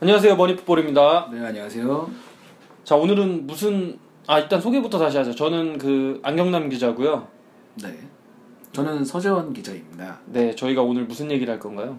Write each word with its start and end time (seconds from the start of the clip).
안녕하세요 0.00 0.36
머니풋볼입니다. 0.36 1.28
네 1.32 1.40
안녕하세요. 1.44 2.10
자 2.84 2.96
오늘은 2.96 3.46
무슨 3.46 3.98
아 4.26 4.38
일단 4.38 4.60
소개부터 4.60 4.98
다시 4.98 5.18
하죠. 5.18 5.34
저는 5.34 5.78
그 5.78 6.20
안경남 6.22 6.68
기자고요. 6.68 7.26
네. 7.82 7.98
저는 8.72 9.04
서재원 9.04 9.52
기자입니다. 9.52 10.18
네 10.26 10.54
저희가 10.54 10.82
오늘 10.82 11.04
무슨 11.04 11.30
얘기를 11.30 11.52
할 11.52 11.60
건가요? 11.60 11.98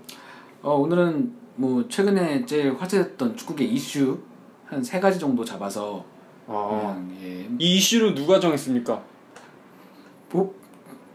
어, 0.62 0.74
오늘은 0.76 1.34
뭐 1.56 1.88
최근에 1.88 2.46
제일 2.46 2.74
화제됐던 2.76 3.36
축구계 3.38 3.66
이슈 3.66 4.20
한 4.66 4.82
세 4.84 5.00
가지 5.02 5.20
정도 5.20 5.44
잡아서 5.44 6.04
아, 6.48 6.96
그냥 6.96 7.18
예. 7.22 7.48
이 7.60 7.76
이슈를 7.76 8.16
누가 8.16 8.40
정했습니까? 8.40 9.04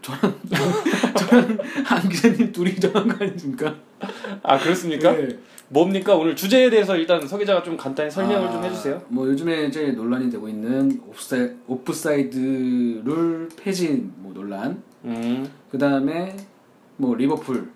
뭐 0.07 0.31
저는 0.49 1.17
저는 1.17 1.59
안 1.85 2.09
기자님 2.09 2.51
둘이 2.51 2.75
정한 2.79 3.07
거 3.07 3.23
아닙니까? 3.23 3.75
아 4.43 4.57
그렇습니까? 4.57 5.11
네. 5.11 5.37
뭡니까 5.69 6.15
오늘 6.15 6.35
주제에 6.35 6.69
대해서 6.69 6.95
일단 6.95 7.25
서 7.27 7.37
기자가 7.37 7.61
좀 7.61 7.75
간단히 7.75 8.09
설명을 8.09 8.47
아, 8.47 8.51
좀 8.51 8.63
해주세요. 8.63 9.01
뭐 9.09 9.27
요즘에 9.27 9.69
제일 9.69 9.95
논란이 9.95 10.29
되고 10.29 10.47
있는 10.47 11.01
옵사이, 11.07 11.49
오프사이드 11.67 13.01
룰 13.03 13.49
폐지 13.57 14.09
뭐 14.17 14.33
논란. 14.33 14.81
음, 15.03 15.49
그 15.69 15.77
다음에 15.77 16.35
뭐 16.95 17.15
리버풀 17.15 17.69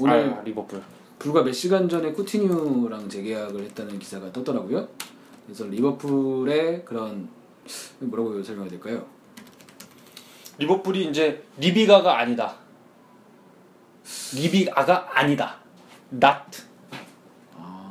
오늘 0.00 0.34
아, 0.34 0.42
리버풀. 0.42 0.80
불과 1.18 1.42
몇 1.42 1.52
시간 1.52 1.88
전에 1.88 2.12
쿠티뉴랑 2.12 3.08
재계약을 3.08 3.64
했다는 3.64 3.98
기사가 3.98 4.32
떴더라고요. 4.32 4.88
그래서 5.46 5.64
리버풀의 5.66 6.84
그런 6.84 7.28
뭐라고 8.00 8.42
설명해야 8.42 8.70
될까요? 8.70 9.06
리버풀이 10.58 11.04
이제 11.06 11.42
리비가가 11.58 12.18
아니다. 12.18 12.56
리비아가 14.34 15.08
아니다. 15.12 15.56
not. 16.12 16.62
아, 17.56 17.90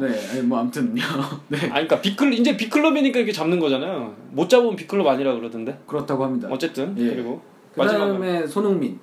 네, 0.00 0.28
아니, 0.30 0.42
뭐 0.42 0.58
아무튼요. 0.58 1.02
네, 1.48 1.58
아 1.66 1.74
그러니까 1.74 2.00
비클 2.00 2.32
이제 2.32 2.56
비클럽이니까 2.56 3.18
이렇게 3.18 3.32
잡는 3.32 3.58
거잖아요. 3.58 4.14
못 4.30 4.48
잡으면 4.48 4.76
비클럽 4.76 5.06
아니라 5.06 5.34
그러던데. 5.34 5.78
그렇다고 5.86 6.24
합니다. 6.24 6.48
어쨌든 6.50 6.96
예. 6.98 7.10
그리고 7.10 7.42
그 7.74 7.80
마지막으로 7.80 8.20
다음에 8.20 8.46
손흥민. 8.46 8.98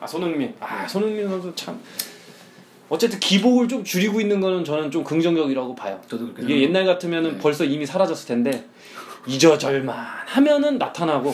아 0.00 0.06
손흥민 0.06 0.54
아 0.60 0.88
손흥민 0.88 1.28
선수 1.28 1.52
참 1.54 1.78
어쨌든 2.88 3.20
기복을 3.20 3.68
좀 3.68 3.84
줄이고 3.84 4.20
있는 4.20 4.40
거는 4.40 4.64
저는 4.64 4.90
좀 4.90 5.04
긍정적이라고 5.04 5.74
봐요. 5.74 6.00
저도 6.08 6.32
그렇게 6.32 6.42
이게 6.42 6.62
옛날 6.62 6.84
같으면 6.86 7.24
은 7.24 7.32
네. 7.34 7.38
벌써 7.38 7.64
이미 7.64 7.86
사라졌을 7.86 8.26
텐데 8.26 8.64
잊어절만 9.26 9.96
하면은 10.26 10.78
나타나고 10.78 11.32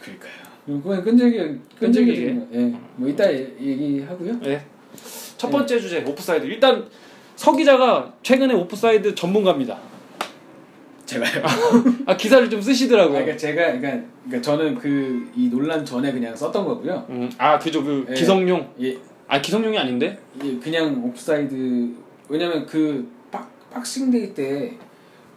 그러니까요. 0.00 0.40
그건 0.66 1.02
끈질기 1.04 1.60
끈질기게. 1.78 2.34
끈질기. 2.34 2.56
예, 2.58 2.74
뭐 2.96 3.08
이따 3.08 3.32
얘- 3.32 3.48
얘기하고요. 3.60 4.38
예. 4.44 4.64
첫 5.36 5.50
번째 5.50 5.80
주제 5.80 6.02
오프사이드 6.04 6.44
일단 6.46 6.86
서 7.36 7.56
기자가 7.56 8.12
최근에 8.22 8.54
오프사이드 8.54 9.14
전문가입니다. 9.14 9.78
제가요. 11.06 11.42
아 12.06 12.16
기사를 12.16 12.48
좀 12.50 12.60
아, 12.60 12.62
쓰시더라고요. 12.62 13.14
그러니까 13.14 13.36
제가 13.36 13.72
그러니까, 13.78 14.06
그러니까 14.26 14.42
저는 14.42 14.74
그 14.76 15.28
이 15.34 15.48
논란 15.48 15.84
전에 15.84 16.12
그냥 16.12 16.36
썼던 16.36 16.64
거고요. 16.64 17.06
음, 17.08 17.30
아 17.38 17.58
그죠 17.58 17.82
그 17.82 18.06
예. 18.10 18.14
기성용 18.14 18.74
예, 18.82 18.96
아 19.26 19.40
기성용이 19.40 19.76
아닌데 19.78 20.18
예, 20.44 20.56
그냥 20.58 21.02
옵사이드 21.04 21.94
왜냐면 22.28 22.64
그 22.66 23.10
박, 23.30 23.50
Boxing 23.70 24.13
Day 24.13 24.34
때 24.34 24.76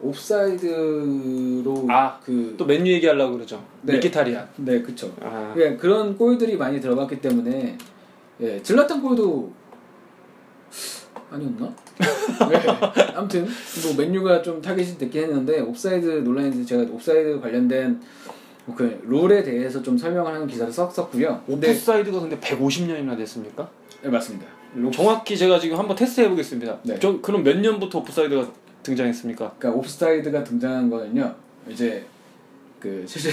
옵사이드로 0.03 1.87
아, 1.89 2.19
그또 2.19 2.65
맨유 2.65 2.91
얘기하려고 2.93 3.33
그러죠. 3.33 3.63
네. 3.81 3.93
미키타리안. 3.93 4.47
네, 4.57 4.81
그쵸. 4.81 5.13
아, 5.21 5.53
예, 5.57 5.75
그런 5.75 6.17
골들이 6.17 6.57
많이 6.57 6.79
들어갔기 6.79 7.21
때문에 7.21 7.77
예, 8.41 8.61
즐라탄 8.61 9.01
골도 9.01 9.51
아니었나? 11.29 11.73
네, 12.49 13.13
아무튼 13.15 13.47
뭐 13.83 13.95
맨유가 13.97 14.41
좀 14.41 14.61
타겟이 14.61 14.97
됐긴 14.97 15.23
했는데 15.23 15.59
옵사이드 15.61 16.05
논란에서 16.05 16.65
제가 16.65 16.83
옵사이드 16.91 17.39
관련된 17.39 17.99
그 18.75 19.01
룰에 19.05 19.43
대해서 19.43 19.81
좀 19.81 19.97
설명을 19.97 20.33
하는 20.33 20.47
기사를 20.47 20.71
썼었고요. 20.71 21.43
오프사이드가 21.47 22.19
근데 22.19 22.39
150년이나 22.39 23.17
됐습니까? 23.17 23.69
네, 24.01 24.09
맞습니다. 24.09 24.47
정확히 24.91 25.37
제가 25.37 25.59
지금 25.59 25.77
한번 25.77 25.95
테스트 25.95 26.21
해보겠습니다. 26.21 26.79
네. 26.83 26.97
저 26.99 27.19
그럼 27.21 27.43
몇 27.43 27.57
년부터 27.57 27.99
오프사이드가 27.99 28.47
등장했습니까? 28.83 29.55
그러니까 29.57 29.79
옵사이드가 29.79 30.43
등장한 30.43 30.89
거는요. 30.89 31.33
이제 31.69 32.05
그 32.79 33.03
실제 33.07 33.31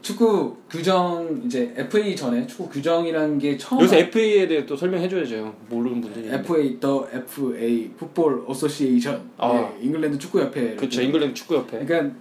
축구 0.00 0.56
규정 0.70 1.42
이제 1.44 1.74
FA 1.76 2.14
전에 2.14 2.46
축구 2.46 2.68
규정이라는 2.68 3.38
게 3.38 3.58
처음 3.58 3.80
여기서 3.80 3.96
FA에 3.96 4.46
대해 4.46 4.64
또 4.64 4.76
설명해 4.76 5.08
줘야죠. 5.08 5.54
모르는 5.68 6.00
분들이. 6.00 6.28
FA 6.28 6.78
The 6.78 7.08
FA 7.12 7.90
Football 7.98 8.44
Association 8.46 9.30
아. 9.36 9.52
예, 9.52 9.84
잉글랜드 9.84 10.18
축구 10.18 10.40
협회 10.40 10.76
그렇죠. 10.76 11.02
잉글랜드 11.02 11.34
축구 11.34 11.56
협회. 11.56 11.84
그러니까 11.84 12.16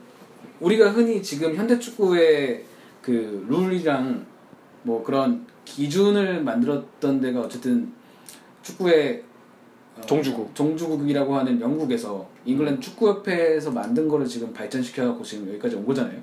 우리가 0.59 0.90
흔히 0.92 1.22
지금 1.22 1.56
현대 1.56 1.78
축구의 1.78 2.64
그 3.02 3.46
룰이랑 3.48 4.25
뭐 4.81 5.04
그런 5.04 5.46
기준을 5.66 6.44
만들었던 6.44 7.22
데가 7.22 7.42
어쨌든 7.42 7.92
축구의 8.64 9.22
어, 9.98 10.02
종주국. 10.02 10.56
종주국이라고 10.56 11.36
하는 11.36 11.62
영국에서 11.62 12.28
잉글랜드 12.45 12.79
축구협회에서 12.81 13.72
만든 13.72 14.07
거를 14.07 14.25
지금 14.25 14.53
발전시켜갖고 14.53 15.23
지금 15.23 15.47
여기까지 15.50 15.75
온 15.75 15.85
거잖아요. 15.85 16.19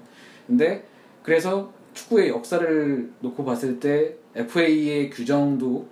근데 0.47 0.85
그래서 1.23 1.73
축구의 1.95 2.29
역사를 2.31 3.11
놓고 3.21 3.45
봤을 3.45 3.79
때 3.79 4.15
FA의 4.35 5.11
규정도 5.11 5.87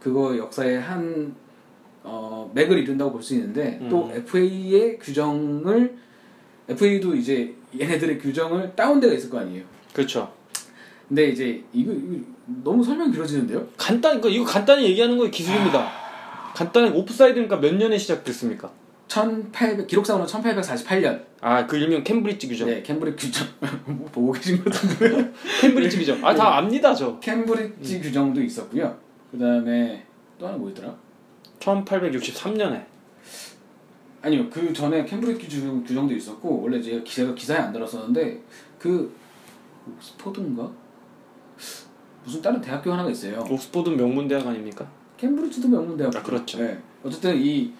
그거 0.00 0.36
역사의 0.36 0.80
한 0.80 1.34
어, 2.02 2.50
맥을 2.54 2.78
이룬다고 2.78 3.12
볼 3.12 3.22
수 3.22 3.34
있는데 3.34 3.80
또 3.88 4.10
FA의 4.14 4.98
규정을 4.98 5.96
FA도 6.68 7.14
이제 7.16 7.54
얘네들의 7.78 8.18
규정을 8.18 8.74
다운 8.76 9.00
데가 9.00 9.14
있을 9.14 9.30
거 9.30 9.38
아니에요. 9.38 9.64
그렇죠. 9.92 10.32
근데 11.08 11.28
이제 11.28 11.62
이거, 11.72 11.92
이거 11.92 12.24
너무 12.64 12.82
설명 12.84 13.10
길어지는데요? 13.12 13.66
간단 13.76 14.18
이거 14.18 14.28
이거 14.28 14.44
간단히 14.44 14.84
얘기하는 14.84 15.16
거의 15.16 15.30
기술입니다. 15.30 15.88
간단히 16.54 16.90
오프사이드니까 16.90 17.56
몇 17.60 17.74
년에 17.74 17.96
시작됐습니까? 17.98 18.70
1800 19.08 19.86
기록상으로 19.86 20.26
1848년. 20.26 21.24
아 21.40 21.66
그 21.66 21.76
일명 21.76 22.02
캠브리지 22.02 22.48
규정. 22.48 22.68
네, 22.68 22.82
캠브리지 22.82 23.30
규정 23.30 23.46
뭐 23.86 24.08
보고 24.10 24.32
계신 24.32 24.62
것 24.62 24.72
같은데. 24.72 25.32
캠브리지 25.60 25.98
규정. 25.98 26.24
아 26.24 26.34
다 26.34 26.56
압니다 26.58 26.94
저. 26.94 27.18
캠브리지 27.20 28.00
규정도 28.00 28.42
있었고요. 28.42 28.96
그다음에 29.30 30.04
또 30.38 30.46
하나 30.48 30.56
뭐 30.56 30.68
있더라? 30.70 30.94
1863년에. 31.60 32.84
아니요, 34.22 34.50
그 34.50 34.72
전에 34.72 35.04
캠브리지 35.04 35.46
규정, 35.46 35.84
규정도 35.84 36.14
있었고 36.14 36.62
원래 36.62 36.80
제가 36.82 37.02
기사가 37.04 37.34
기사에 37.34 37.58
안 37.58 37.72
들었었는데 37.72 38.42
그 38.78 39.14
옥스퍼드인가? 39.94 40.68
무슨 42.24 42.42
다른 42.42 42.60
대학교 42.60 42.92
하나가 42.92 43.08
있어요. 43.08 43.38
옥스퍼드 43.48 43.90
명문 43.90 44.26
대학 44.26 44.44
아닙니까? 44.46 44.84
캠브리지도 45.16 45.68
명문 45.68 45.96
대학. 45.96 46.14
아, 46.16 46.22
그렇죠. 46.22 46.58
네. 46.58 46.76
어쨌든 47.04 47.36
이 47.40 47.72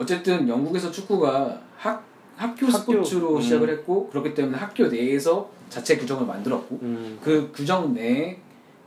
어쨌든 0.00 0.48
영국에서 0.48 0.90
축구가 0.90 1.60
학 1.76 2.04
학교, 2.36 2.66
학교, 2.66 2.72
스포츠로 2.72 3.36
음. 3.36 3.40
시작을 3.42 3.68
했고 3.68 4.08
그렇기 4.08 4.34
때문에 4.34 4.56
학교 4.56 4.86
내에서 4.86 5.50
자체 5.68 5.98
규정을 5.98 6.26
만들었고 6.26 6.78
음. 6.80 7.18
그 7.22 7.52
규정 7.54 7.92
내에 7.92 8.38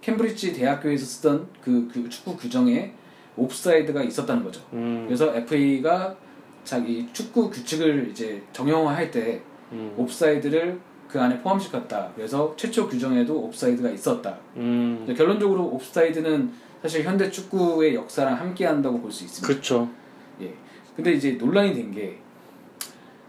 캠브리지 0.02 0.54
대학교에서 0.54 1.06
쓰던 1.06 1.48
그, 1.64 1.88
그 1.94 2.10
축구 2.10 2.36
규정에 2.36 2.94
옵사이드가 3.38 4.02
있었다는 4.02 4.44
거죠. 4.44 4.62
음. 4.74 5.04
그래서 5.06 5.36
FA가 5.36 6.16
자기 6.64 7.08
축구 7.14 7.52
규칙을 7.52 8.10
이제 8.10 8.42
정형화할 8.52 9.12
때 9.12 9.42
음. 9.72 9.94
옵사이드를 9.98 10.80
그 11.08 11.22
안에 11.22 11.40
포함시켰다. 11.42 12.12
그래서 12.16 12.56
최초 12.58 12.90
규정에도 12.90 13.40
옵사이드가 13.40 13.92
있었다. 13.92 14.36
음. 14.56 15.06
결론적으로 15.16 15.66
옵사이드는 15.66 16.52
사실 16.82 17.04
현대 17.04 17.30
축구의 17.30 17.94
역사랑 17.94 18.40
함께한다고 18.40 19.00
볼 19.00 19.12
수 19.12 19.24
있습니다. 19.24 19.48
그렇죠. 19.48 19.88
예. 20.42 20.52
근데 20.96 21.14
이제 21.14 21.32
논란이 21.34 21.74
된 21.74 21.92
게 21.92 22.18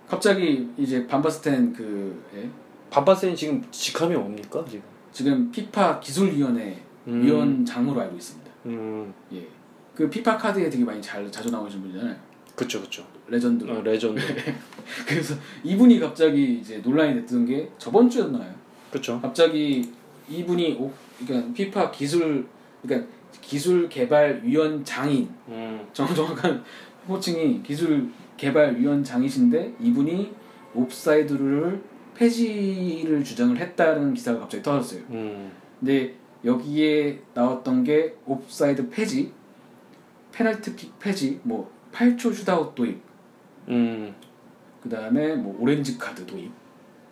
갑자기 0.08 0.68
이제 0.76 1.06
반바스텐 1.06 1.72
그 1.72 2.22
예? 2.36 2.48
바바센 2.90 3.34
지금 3.34 3.64
직함이 3.70 4.14
뭡니까 4.14 4.64
지금? 4.68 4.82
지금 5.12 5.50
피파 5.50 5.98
기술위원회 6.00 6.78
음. 7.08 7.22
위원장으로 7.22 8.00
알고 8.00 8.16
있습니다. 8.16 8.50
음. 8.66 9.12
예. 9.32 9.46
그 9.94 10.08
피파 10.08 10.36
카드에 10.36 10.68
되게 10.68 10.84
많이 10.84 11.00
잘 11.00 11.30
자주 11.30 11.50
나오시는 11.50 11.82
분이잖아요. 11.84 12.16
그렇죠, 12.54 12.78
그렇죠. 12.80 13.04
legend로. 13.28 13.74
어, 13.78 13.82
레전드. 13.82 14.20
그래서 15.08 15.34
이분이 15.64 15.98
갑자기 15.98 16.58
이제 16.60 16.78
논란이 16.78 17.14
됐던 17.14 17.46
게 17.46 17.68
저번 17.78 18.08
주였나요? 18.08 18.54
그렇죠. 18.90 19.20
갑자기 19.20 19.90
이분이 20.28 20.74
오, 20.78 20.92
그러니까 21.26 21.52
피파 21.54 21.90
기술 21.90 22.46
그러니까 22.82 23.08
기술 23.40 23.88
개발 23.88 24.40
위원장인 24.44 25.28
음. 25.48 25.86
정, 25.92 26.06
정확한 26.14 26.62
호칭이 27.08 27.62
기술 27.62 28.08
개발 28.36 28.76
위원장이신데 28.76 29.74
이분이 29.80 30.32
옵사이드를 30.74 31.80
폐지를 32.16 33.24
주장을 33.24 33.56
했다는 33.56 34.14
기사가 34.14 34.40
갑자기 34.40 34.62
터졌어요. 34.62 35.02
음. 35.10 35.50
근데 35.80 36.14
여기에 36.44 37.20
나왔던 37.34 37.84
게 37.84 38.14
옵사이드 38.26 38.90
폐지, 38.90 39.32
페널티킥 40.32 40.98
폐지, 40.98 41.40
뭐 41.42 41.70
8초 41.92 42.32
shootout 42.34 42.74
도입. 42.74 43.00
음. 43.68 44.14
그 44.82 44.88
다음에 44.88 45.34
뭐 45.34 45.56
오렌지 45.60 45.96
카드 45.96 46.26
도입. 46.26 46.50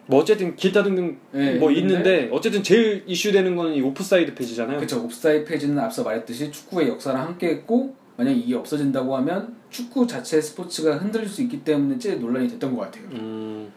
뭐 0.06 0.20
어쨌든 0.20 0.56
기타 0.56 0.82
등등 0.82 1.18
네, 1.30 1.54
뭐 1.54 1.70
있는데 1.70 2.28
어쨌든 2.32 2.62
제일 2.62 3.04
이슈되는 3.06 3.54
거는 3.54 3.74
이 3.74 3.80
오프사이드 3.80 4.34
폐지잖아요. 4.34 4.76
그렇죠. 4.76 5.02
옵사이드 5.02 5.44
폐지는 5.44 5.78
앞서 5.78 6.02
말했듯이 6.02 6.50
축구의 6.50 6.88
역사랑 6.88 7.22
함께했고 7.22 7.94
만약 8.16 8.32
이게 8.32 8.54
없어진다고 8.54 9.16
하면 9.16 9.56
축구 9.70 10.06
자체 10.06 10.40
스포츠가 10.40 10.98
흔들릴 10.98 11.28
수 11.28 11.42
있기 11.42 11.64
때문에 11.64 11.98
제일 11.98 12.20
논란이 12.20 12.48
됐던 12.48 12.74
것 12.74 12.82
같아요. 12.82 13.04
음. 13.12 13.72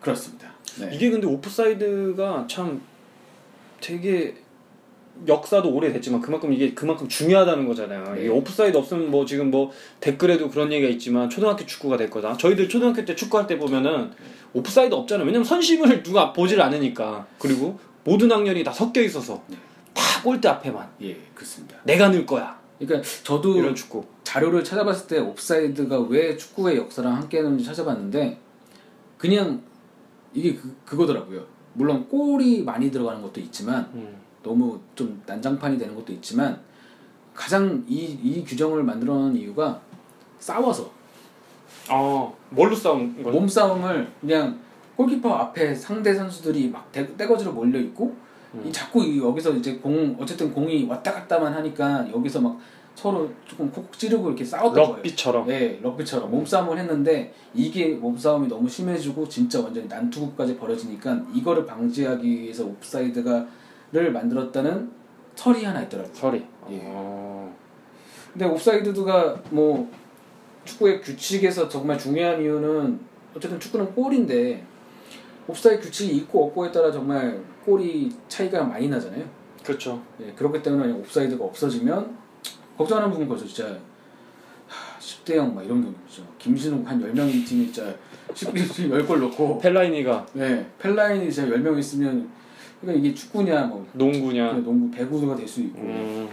그렇습니다. 0.00 0.52
네. 0.78 0.90
이게 0.92 1.10
근데 1.10 1.26
오프사이드가 1.26 2.46
참 2.48 2.82
되게 3.80 4.34
역사도 5.26 5.72
오래됐지만 5.72 6.20
그만큼 6.20 6.52
이게 6.52 6.74
그만큼 6.74 7.08
중요하다는 7.08 7.66
거잖아요. 7.66 8.14
네. 8.14 8.20
이게 8.22 8.28
오프사이드 8.28 8.76
없으면 8.76 9.10
뭐 9.10 9.24
지금 9.24 9.50
뭐 9.50 9.70
댓글에도 10.00 10.50
그런 10.50 10.72
얘기가 10.72 10.90
있지만 10.92 11.30
초등학교 11.30 11.64
축구가 11.64 11.96
될 11.96 12.10
거다. 12.10 12.36
저희들 12.36 12.68
초등학교 12.68 13.04
때 13.04 13.14
축구할 13.14 13.46
때 13.46 13.56
보면은 13.56 14.10
오프사이드 14.52 14.94
없잖아요. 14.94 15.26
왜냐면 15.26 15.44
선심을 15.44 16.02
누가 16.02 16.32
보질 16.32 16.60
않으니까. 16.60 17.26
그리고 17.38 17.78
모든 18.02 18.30
학년이 18.30 18.64
다 18.64 18.72
섞여 18.72 19.00
있어서 19.00 19.42
네. 19.48 19.56
다 19.94 20.22
골대 20.22 20.48
앞에만 20.48 20.90
예, 21.02 21.16
그렇습니다. 21.34 21.76
내가 21.84 22.08
넣을 22.08 22.26
거야. 22.26 22.63
그러니까 22.78 23.08
저도 23.22 23.56
이런 23.56 23.74
축구. 23.74 24.04
자료를 24.24 24.64
찾아봤을 24.64 25.06
때 25.06 25.18
옵사이드가 25.18 26.00
왜 26.00 26.36
축구의 26.36 26.76
역사랑 26.76 27.14
함께했는지 27.14 27.64
찾아봤는데 27.64 28.38
그냥 29.18 29.62
이게 30.32 30.54
그, 30.54 30.74
그거더라고요. 30.84 31.44
물론 31.74 32.08
골이 32.08 32.62
많이 32.62 32.90
들어가는 32.90 33.22
것도 33.22 33.40
있지만 33.40 33.90
음. 33.94 34.16
너무 34.42 34.80
좀 34.94 35.22
난장판이 35.26 35.78
되는 35.78 35.94
것도 35.94 36.12
있지만 36.14 36.60
가장 37.32 37.84
이, 37.88 38.18
이 38.22 38.44
규정을 38.44 38.82
만들어 38.82 39.14
놓은 39.14 39.36
이유가 39.36 39.80
싸워서 40.38 40.90
어, 41.90 42.36
뭘로 42.50 42.74
싸운 42.74 43.16
거죠? 43.16 43.30
몸싸움을 43.30 44.10
그냥 44.20 44.58
골키퍼 44.96 45.28
앞에 45.32 45.74
상대 45.74 46.14
선수들이 46.14 46.70
막 46.70 46.90
대, 46.92 47.16
떼거지로 47.16 47.52
몰려 47.52 47.78
있고 47.80 48.16
음. 48.54 48.66
이 48.66 48.72
자꾸 48.72 49.04
이 49.04 49.18
여기서 49.18 49.52
이제 49.52 49.76
공 49.76 50.16
어쨌든 50.20 50.52
공이 50.52 50.84
왔다 50.84 51.12
갔다만 51.12 51.52
하니까 51.52 52.06
여기서 52.12 52.40
막 52.40 52.58
서로 52.94 53.28
조금 53.44 53.70
콕 53.70 53.92
찌르고 53.98 54.28
이렇게 54.28 54.44
싸웠던 54.44 54.74
거예요. 54.74 54.96
럭비처럼. 54.96 55.46
네, 55.48 55.80
럭비처럼 55.82 56.30
몸싸움을 56.30 56.78
했는데 56.78 57.34
이게 57.52 57.88
몸싸움이 57.88 58.46
너무 58.48 58.68
심해지고 58.68 59.28
진짜 59.28 59.60
완전히 59.60 59.88
난투극까지 59.88 60.56
벌어지니까 60.56 61.22
이거를 61.34 61.66
방지하기 61.66 62.40
위해서 62.40 62.64
옵사이드가를 62.64 64.12
만들었다는 64.12 64.90
설이 65.34 65.64
하나 65.64 65.82
있더라고요. 65.82 66.14
설이. 66.14 66.44
예. 66.70 66.80
어. 66.84 67.52
근데 68.32 68.46
옵사이드가 68.46 69.42
뭐 69.50 69.90
축구의 70.64 71.00
규칙에서 71.00 71.68
정말 71.68 71.98
중요한 71.98 72.40
이유는 72.40 73.00
어쨌든 73.36 73.58
축구는 73.58 73.94
골인데 73.94 74.64
옵사이드 75.48 75.82
규칙이 75.82 76.16
있고 76.18 76.46
없고에 76.46 76.70
따라 76.72 76.90
정말 76.90 77.42
골이 77.64 78.10
차이가 78.28 78.62
많이 78.64 78.88
나잖아요. 78.88 79.24
그렇죠. 79.64 80.02
예, 80.20 80.32
그렇기 80.32 80.62
때문에 80.62 80.92
옵사이드가 80.92 81.44
없어지면 81.44 82.16
걱정하는 82.76 83.10
부분 83.10 83.26
벌써 83.28 83.46
진짜 83.46 83.66
하, 84.68 84.98
10대 84.98 85.36
0 85.36 85.54
막 85.54 85.64
이런 85.64 85.80
경우 85.82 85.94
있죠. 86.08 86.26
김신욱 86.38 86.86
한 86.86 87.00
10명 87.00 87.30
팀이 87.46 87.72
진짜 87.72 87.94
10, 88.34 88.52
10골 88.52 89.18
넣고 89.20 89.58
펠라이니가 89.58 90.26
네, 90.34 90.66
펠라이니 90.78 91.32
진짜 91.32 91.54
10명 91.56 91.78
있으면 91.78 92.28
그러니까 92.80 93.00
이게 93.06 93.14
축구냐 93.14 93.66
뭐 93.66 93.86
농구냐. 93.92 94.52
농구 94.54 94.90
배구가 94.90 95.34
될 95.36 95.48
수 95.48 95.60
있고 95.62 95.80
음. 95.80 96.28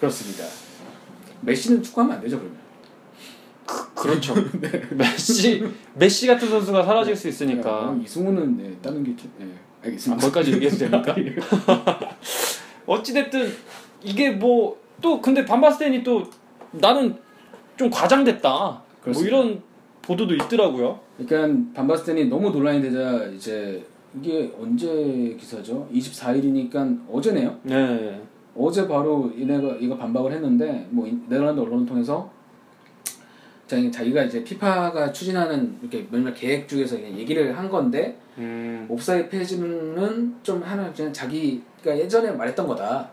그렇습니다. 0.00 0.44
메시는 1.42 1.82
축구하면 1.82 2.16
안 2.16 2.22
되죠 2.22 2.38
그러면. 2.38 2.60
그렇죠. 3.94 4.34
메시 4.96 5.64
메시 5.94 6.26
같은 6.26 6.48
선수가 6.48 6.82
사라질 6.84 7.14
수 7.14 7.28
있으니까. 7.28 7.94
네, 7.96 8.02
이승우는 8.04 8.56
네, 8.56 8.76
다른 8.82 9.04
게 9.04 9.14
좀- 9.14 9.30
네, 9.38 9.46
아, 9.46 9.71
알겠습니다. 9.84 10.20
거기까지 10.22 10.52
얘기해도 10.54 10.76
됩니까? 10.78 11.14
어찌 12.86 13.12
됐든 13.14 13.50
이게 14.04 14.30
뭐 14.30 14.82
또 15.02 15.20
근데 15.20 15.44
반바스텐이 15.44 16.04
또 16.04 16.22
나는 16.70 17.16
좀 17.76 17.90
과장됐다. 17.90 18.48
뭐 18.50 18.82
그렇습니다. 19.02 19.36
이런 19.36 19.62
보도도 20.00 20.34
있더라고요. 20.36 21.00
그러니까 21.18 21.70
반바스텐이 21.74 22.26
너무 22.26 22.50
논란이 22.50 22.80
되자 22.80 23.24
이제 23.34 23.84
이게 24.18 24.52
언제 24.60 25.36
기사죠? 25.38 25.88
24일이니까 25.92 27.00
어제네요. 27.10 27.58
네. 27.64 28.22
어제 28.56 28.86
바로 28.86 29.32
이네가 29.36 29.76
이거 29.80 29.96
반박을 29.96 30.32
했는데 30.32 30.86
뭐 30.90 31.06
이- 31.06 31.18
네덜란드 31.28 31.60
언론을 31.60 31.84
통해서 31.84 32.30
자기 33.72 33.90
자기가 33.90 34.24
이제 34.24 34.44
피파가 34.44 35.10
추진하는 35.12 35.78
이렇게 35.80 36.06
몇몇 36.10 36.34
계획 36.34 36.68
중에서 36.68 36.96
그냥 36.96 37.16
얘기를 37.16 37.56
한 37.56 37.70
건데 37.70 38.18
음. 38.36 38.84
옵사이드 38.86 39.30
페이지는 39.30 40.34
좀 40.42 40.62
하나 40.62 40.92
그냥 40.92 41.10
자기가 41.10 41.98
예전에 41.98 42.32
말했던 42.32 42.66
거다. 42.66 43.10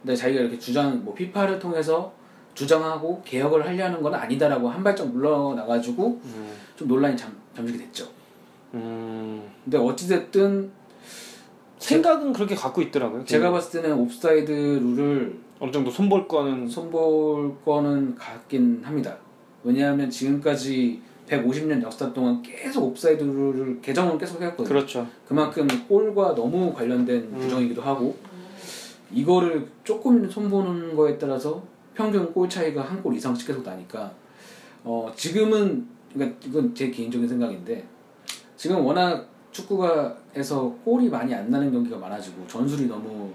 근데 0.00 0.16
자기가 0.16 0.40
이렇게 0.40 0.58
주장 0.58 1.04
뭐 1.04 1.12
피파를 1.12 1.58
통해서 1.58 2.10
주장하고 2.54 3.20
개혁을 3.22 3.66
하려는 3.66 4.02
건 4.02 4.14
아니다라고 4.14 4.70
한 4.70 4.82
발짝 4.82 5.08
물러나가지고 5.08 6.20
음. 6.24 6.52
좀 6.74 6.88
논란이 6.88 7.14
잠, 7.14 7.30
잠식이 7.54 7.78
됐죠. 7.78 8.08
음. 8.72 9.42
근데 9.62 9.76
어찌됐든 9.76 10.70
생각은 11.78 12.32
그렇게 12.32 12.54
갖고 12.54 12.80
있더라고요. 12.80 13.26
제가 13.26 13.50
봤을 13.50 13.82
때는 13.82 13.98
옵사이드 13.98 14.50
룰을 14.50 15.38
어느 15.60 15.70
정도 15.70 15.90
손볼 15.90 16.26
거는 16.26 16.66
손볼 16.66 17.62
거는 17.62 18.14
같긴 18.14 18.80
합니다. 18.82 19.18
왜냐하면 19.64 20.10
지금까지 20.10 21.00
150년 21.28 21.82
역사 21.82 22.12
동안 22.12 22.42
계속 22.42 22.84
옵사이드 22.84 23.22
룰을 23.22 23.80
개정을 23.82 24.18
계속 24.18 24.40
해왔거든요. 24.40 24.68
그렇죠. 24.68 25.06
그만큼 25.26 25.66
골과 25.88 26.34
너무 26.34 26.72
관련된 26.72 27.16
음. 27.32 27.38
규정이기도 27.40 27.82
하고 27.82 28.16
이거를 29.12 29.68
조금 29.84 30.28
손보는 30.30 30.94
거에 30.96 31.18
따라서 31.18 31.62
평균 31.94 32.32
골 32.32 32.48
차이가 32.48 32.82
한 32.82 33.02
골 33.02 33.14
이상씩 33.14 33.46
계속 33.46 33.62
나니까 33.64 34.12
어 34.84 35.12
지금은 35.16 35.86
그러니까 36.14 36.38
이건 36.46 36.74
제 36.74 36.90
개인적인 36.90 37.28
생각인데 37.28 37.84
지금 38.56 38.84
워낙 38.84 39.28
축구가에서 39.52 40.74
골이 40.84 41.08
많이 41.08 41.34
안 41.34 41.50
나는 41.50 41.70
경기가 41.72 41.98
많아지고 41.98 42.46
전술이 42.46 42.86
너무 42.86 43.30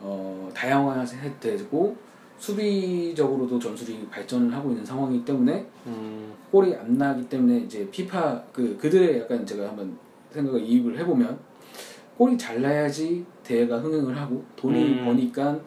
어 0.00 0.48
다양화되고 0.54 1.96
수비적으로도 2.38 3.58
전술이 3.58 4.06
발전을 4.10 4.52
하고 4.52 4.70
있는 4.70 4.84
상황이기 4.84 5.24
때문에 5.24 5.66
음. 5.86 6.32
골이 6.50 6.74
안 6.74 6.96
나기 6.98 7.28
때문에 7.28 7.58
이제 7.60 7.88
피파 7.90 8.42
그 8.52 8.76
그들의 8.76 9.20
약간 9.20 9.44
제가 9.46 9.68
한번 9.68 9.96
생각을 10.30 10.62
이입을 10.62 10.98
해보면 10.98 11.38
골이 12.16 12.36
잘 12.36 12.60
나야지 12.60 13.24
대회가 13.42 13.78
흥행을 13.78 14.16
하고 14.16 14.44
돈이 14.56 15.00
음. 15.00 15.04
버니까 15.04 15.58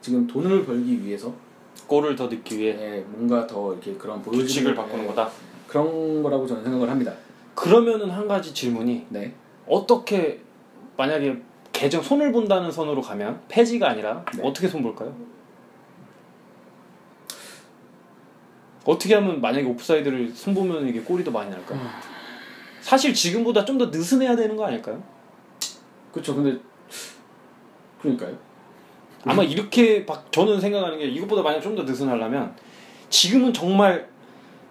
지금 0.00 0.26
돈을 0.26 0.64
벌기 0.64 1.02
위해서 1.04 1.32
골을 1.86 2.16
더 2.16 2.26
넣기 2.26 2.58
위해 2.58 2.76
예, 2.78 3.00
뭔가 3.08 3.46
더 3.46 3.72
이렇게 3.72 3.94
그런 3.94 4.22
규칙을 4.22 4.38
보여지는 4.38 4.74
바꾸는 4.74 5.04
예, 5.04 5.08
거다. 5.08 5.30
그런 5.66 6.22
거라고 6.22 6.46
저는 6.46 6.62
생각을 6.62 6.88
합니다. 6.88 7.12
그러면은 7.54 8.10
한 8.10 8.26
가지 8.28 8.52
질문이 8.52 9.06
네. 9.10 9.34
어떻게 9.66 10.40
만약에 10.96 11.40
개정 11.72 12.02
손을 12.02 12.32
본다는 12.32 12.70
선으로 12.70 13.02
가면 13.02 13.40
폐지가 13.48 13.90
아니라 13.90 14.24
네. 14.36 14.42
어떻게 14.42 14.68
손 14.68 14.82
볼까요? 14.82 15.14
어떻게 18.84 19.14
하면 19.14 19.40
만약에 19.40 19.64
오프사이드를 19.66 20.30
손 20.34 20.54
보면 20.54 20.86
이게 20.88 21.00
골이 21.00 21.24
더 21.24 21.30
많이 21.30 21.50
날까요? 21.50 21.78
음. 21.78 21.88
사실 22.80 23.14
지금보다 23.14 23.64
좀 23.64 23.78
더 23.78 23.86
느슨해야 23.86 24.36
되는 24.36 24.56
거 24.56 24.66
아닐까요? 24.66 25.02
그렇죠. 26.12 26.34
근데 26.34 26.58
그러니까요. 28.00 28.36
아마 29.24 29.42
이렇게 29.42 30.04
박- 30.04 30.30
저는 30.30 30.60
생각하는 30.60 30.98
게 30.98 31.06
이것보다 31.06 31.42
만약 31.42 31.60
좀 31.60 31.74
더 31.74 31.82
느슨하려면 31.82 32.54
지금은 33.08 33.52
정말 33.54 34.06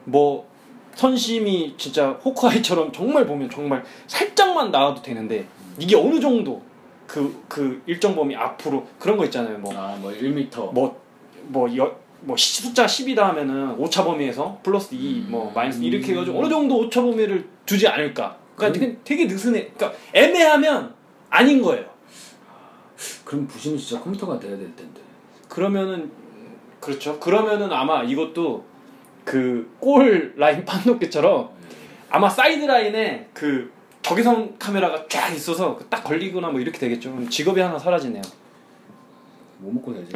뭐 0.05 0.47
선심이 0.93 1.73
진짜 1.77 2.11
호크아이처럼 2.11 2.91
정말 2.91 3.25
보면 3.25 3.49
정말 3.49 3.83
살짝만 4.05 4.69
나와도 4.69 5.01
되는데 5.01 5.47
이게 5.79 5.95
어느 5.95 6.19
정도 6.19 6.61
그그 7.07 7.81
일정 7.87 8.15
범위 8.15 8.35
앞으로 8.35 8.85
그런 8.99 9.17
거 9.17 9.25
있잖아요 9.25 9.57
뭐 9.57 9.73
아뭐 9.75 10.11
1m. 10.11 10.71
뭐뭐 10.73 11.01
뭐 11.47 11.67
숫자 12.37 12.85
10이다 12.85 13.17
하면은 13.17 13.71
오차 13.75 14.03
범위에서 14.03 14.59
플러스 14.63 14.95
2, 14.95 15.25
뭐 15.27 15.51
마이너스 15.53 15.79
음. 15.79 15.83
이렇게 15.83 16.11
해가지고 16.13 16.39
어느 16.39 16.49
정도 16.49 16.77
오차 16.79 17.01
범위를 17.01 17.47
두지 17.65 17.87
않을까. 17.87 18.37
그러니까 18.55 18.79
되게, 18.79 18.97
되게 19.03 19.25
느슨해. 19.25 19.71
그러니까 19.75 19.99
애매하면 20.13 20.93
아닌 21.29 21.61
거예요. 21.61 21.85
그럼 23.25 23.47
부심이 23.47 23.77
진짜 23.77 24.01
컴퓨터가 24.03 24.39
돼야 24.39 24.51
될 24.57 24.73
텐데. 24.75 25.01
그러면은 25.49 26.11
그렇죠. 26.79 27.19
그러면은 27.19 27.71
아마 27.71 28.03
이것도 28.03 28.65
그 29.25 29.71
골 29.79 30.33
라인 30.37 30.63
판독기처럼 30.65 31.49
아마 32.09 32.29
사이드 32.29 32.63
라인에 32.65 33.29
그 33.33 33.71
적외선 34.01 34.57
카메라가 34.59 35.07
쫙 35.07 35.33
있어서 35.33 35.75
그 35.77 35.88
딱 35.88 36.03
걸리거나 36.03 36.49
뭐 36.49 36.59
이렇게 36.59 36.77
되겠죠. 36.77 37.11
그럼 37.11 37.29
직업이 37.29 37.59
하나 37.61 37.79
사라지네요. 37.79 38.21
뭐 39.59 39.73
먹고 39.73 39.93
살지? 39.93 40.11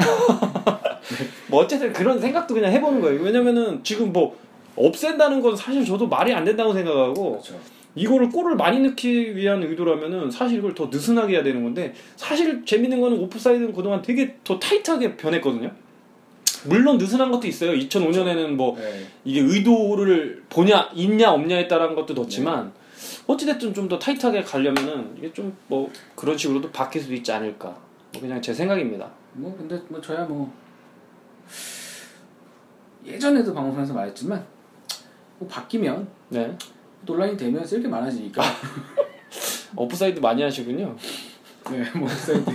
뭐 1.47 1.61
어쨌든 1.63 1.93
그런 1.93 2.19
생각도 2.19 2.53
그냥 2.53 2.71
해보는 2.71 3.01
거예요. 3.01 3.21
왜냐면은 3.21 3.83
지금 3.83 4.11
뭐 4.13 4.37
없앤다는 4.75 5.41
건 5.41 5.55
사실 5.55 5.83
저도 5.85 6.07
말이 6.07 6.33
안 6.33 6.43
된다고 6.43 6.73
생각하고 6.73 7.31
그렇죠. 7.31 7.59
이거를 7.95 8.29
골을 8.29 8.55
많이 8.55 8.79
넣기 8.81 9.35
위한 9.35 9.63
의도라면은 9.63 10.29
사실 10.29 10.59
이걸 10.59 10.75
더 10.75 10.87
느슨하게 10.91 11.33
해야 11.35 11.43
되는 11.43 11.63
건데 11.63 11.93
사실 12.15 12.63
재밌는 12.63 13.01
거는 13.01 13.17
오프사이드는 13.19 13.73
그동안 13.73 14.01
되게 14.03 14.35
더 14.43 14.59
타이트하게 14.59 15.17
변했거든요. 15.17 15.71
물론 16.65 16.97
느슨한 16.97 17.31
것도 17.31 17.47
있어요. 17.47 17.71
2005년에는 17.71 18.49
뭐 18.49 18.75
네. 18.77 19.05
이게 19.25 19.39
의도를 19.41 20.43
보냐 20.49 20.89
있냐 20.93 21.31
없냐에 21.31 21.67
따른 21.67 21.95
것도 21.95 22.13
넣었지만 22.13 22.71
어찌됐든 23.27 23.73
좀 23.73 23.87
더 23.89 23.97
타이트하게 23.97 24.43
가려면은 24.43 25.15
이게 25.17 25.31
좀 25.33 25.55
뭐 25.67 25.89
그런 26.15 26.37
식으로도 26.37 26.69
바뀔 26.71 27.01
수도 27.01 27.13
있지 27.15 27.31
않을까. 27.31 27.75
뭐 28.13 28.21
그냥 28.21 28.41
제 28.41 28.53
생각입니다. 28.53 29.09
뭐 29.33 29.55
근데 29.57 29.79
뭐 29.87 29.99
저야 30.01 30.23
뭐 30.25 30.51
예전에도 33.05 33.53
방송에서 33.53 33.93
말했지만 33.93 34.43
뭐 35.39 35.47
바뀌면 35.47 36.07
네. 36.29 36.57
논란이 37.05 37.37
되면 37.37 37.65
쓸 37.65 37.81
게 37.81 37.87
많아지니까. 37.87 38.41
오프사이드 39.75 40.19
많이 40.19 40.41
하시군요. 40.41 40.95
네, 41.69 41.83
뭐 41.95 42.03
옵사이드. 42.09 42.49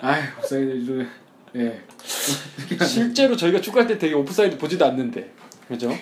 아이, 0.00 0.22
옵사이드를 0.38 1.08
예. 1.56 1.82
실제로 2.86 3.36
저희가 3.36 3.60
축구할 3.60 3.86
때 3.86 3.98
되게 3.98 4.14
오프사이드 4.14 4.56
보지도 4.58 4.84
않는데. 4.86 5.32
그죠? 5.68 5.88
네. 5.88 5.98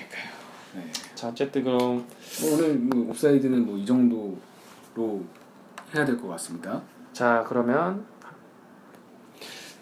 자, 1.15 1.29
어쨌든 1.29 1.65
그럼 1.65 2.07
뭐 2.41 2.53
오늘 2.55 2.75
뭐 2.75 3.11
옵사이드는 3.11 3.67
뭐 3.67 3.77
이 3.79 3.85
정도로 3.87 5.25
해야 5.95 6.05
될 6.05 6.17
것 6.19 6.29
같습니다. 6.29 6.83
자, 7.13 7.45
그러면 7.49 8.05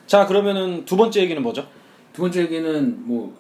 자, 0.06 0.26
그러면은 0.26 0.84
두 0.84 0.96
번째 0.96 1.20
얘기는 1.20 1.40
뭐죠? 1.42 1.68
두 2.12 2.22
번째 2.22 2.42
얘기는 2.42 3.06
뭐 3.06 3.36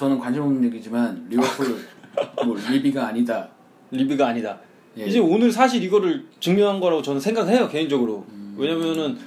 저는 0.00 0.18
관심 0.18 0.42
없는 0.44 0.64
얘기지만 0.64 1.26
리버풀 1.28 1.76
뭐 2.46 2.56
리비가 2.70 3.08
아니다. 3.08 3.50
리뷰가 3.90 4.28
아니다. 4.28 4.58
예. 4.96 5.04
이제 5.04 5.18
오늘 5.18 5.52
사실 5.52 5.82
이거를 5.82 6.24
증명한 6.40 6.80
거라고 6.80 7.02
저는 7.02 7.20
생각해요 7.20 7.68
개인적으로. 7.68 8.24
왜냐면은 8.56 9.18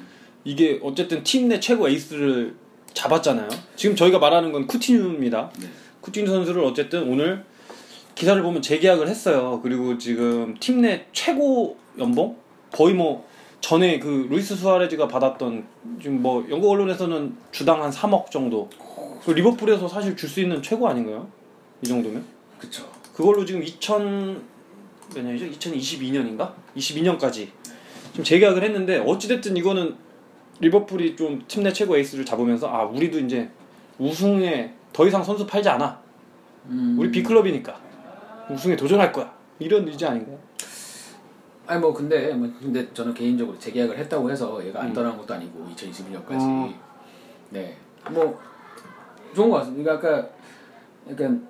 이게 0.43 0.79
어쨌든 0.81 1.23
팀 1.23 1.47
내 1.47 1.59
최고 1.59 1.87
에이스를 1.87 2.55
잡았잖아요. 2.91 3.49
지금 3.75 3.95
저희가 3.95 4.17
말하는 4.17 4.51
건 4.51 4.65
쿠티뉴입니다. 4.65 5.51
네. 5.61 5.67
쿠티뉴 6.01 6.25
선수를 6.25 6.63
어쨌든 6.63 7.03
오늘 7.07 7.43
기사를 8.15 8.41
보면 8.41 8.63
재계약을 8.63 9.07
했어요. 9.07 9.59
그리고 9.61 9.99
지금 9.99 10.55
팀 10.59 10.81
내 10.81 11.05
최고 11.13 11.77
연봉 11.99 12.35
거의 12.71 12.95
뭐 12.95 13.27
전에 13.61 13.99
그 13.99 14.25
루이스 14.27 14.55
수아레즈가 14.55 15.07
받았던 15.07 15.65
지금 16.01 16.23
뭐 16.23 16.43
영국 16.49 16.71
언론에서는 16.71 17.35
주당 17.51 17.83
한 17.83 17.91
3억 17.91 18.31
정도. 18.31 18.71
그 19.25 19.31
리버풀에서 19.31 19.87
사실 19.87 20.15
줄 20.15 20.29
수 20.29 20.39
있는 20.41 20.61
최고 20.61 20.87
아닌가요? 20.87 21.27
이 21.81 21.87
정도면? 21.87 22.23
그쵸. 22.59 22.89
그걸로 23.15 23.45
지금 23.45 23.63
2000 23.63 24.41
몇 25.15 25.21
년이죠? 25.23 25.45
2022년인가? 25.59 26.53
22년까지 26.75 27.47
지금 28.11 28.23
재계약을 28.23 28.63
했는데 28.63 28.97
어찌됐든 28.99 29.55
이거는 29.57 29.95
리버풀이 30.59 31.15
좀 31.15 31.43
팀 31.47 31.63
내 31.63 31.71
최고 31.73 31.97
에이스를 31.97 32.25
잡으면서 32.25 32.67
아 32.67 32.83
우리도 32.83 33.19
이제 33.19 33.49
우승에 33.99 34.73
더 34.91 35.07
이상 35.07 35.23
선수 35.23 35.45
팔지 35.45 35.69
않아 35.69 36.01
음. 36.67 36.95
우리 36.97 37.11
B클럽이니까 37.11 37.79
우승에 38.49 38.75
도전할 38.75 39.11
거야 39.11 39.33
이런 39.59 39.87
의지 39.87 40.05
아닌가요? 40.05 40.37
아니 41.67 41.79
뭐 41.79 41.93
근데 41.93 42.33
뭐 42.33 42.51
근데 42.59 42.87
저는 42.93 43.13
개인적으로 43.13 43.57
재계약을 43.59 43.97
했다고 43.97 44.29
해서 44.31 44.65
얘가 44.65 44.81
안 44.81 44.87
음. 44.87 44.93
떠난 44.93 45.17
것도 45.17 45.33
아니고 45.33 45.67
2021년까지 45.75 46.37
어. 46.39 46.73
네 47.51 47.81
뭐 47.81 48.39
좋은 49.33 49.49
것 49.49 49.57
같습니다. 49.57 49.97
그러니까 49.97 50.09
아까 50.17 50.29
약간 51.11 51.47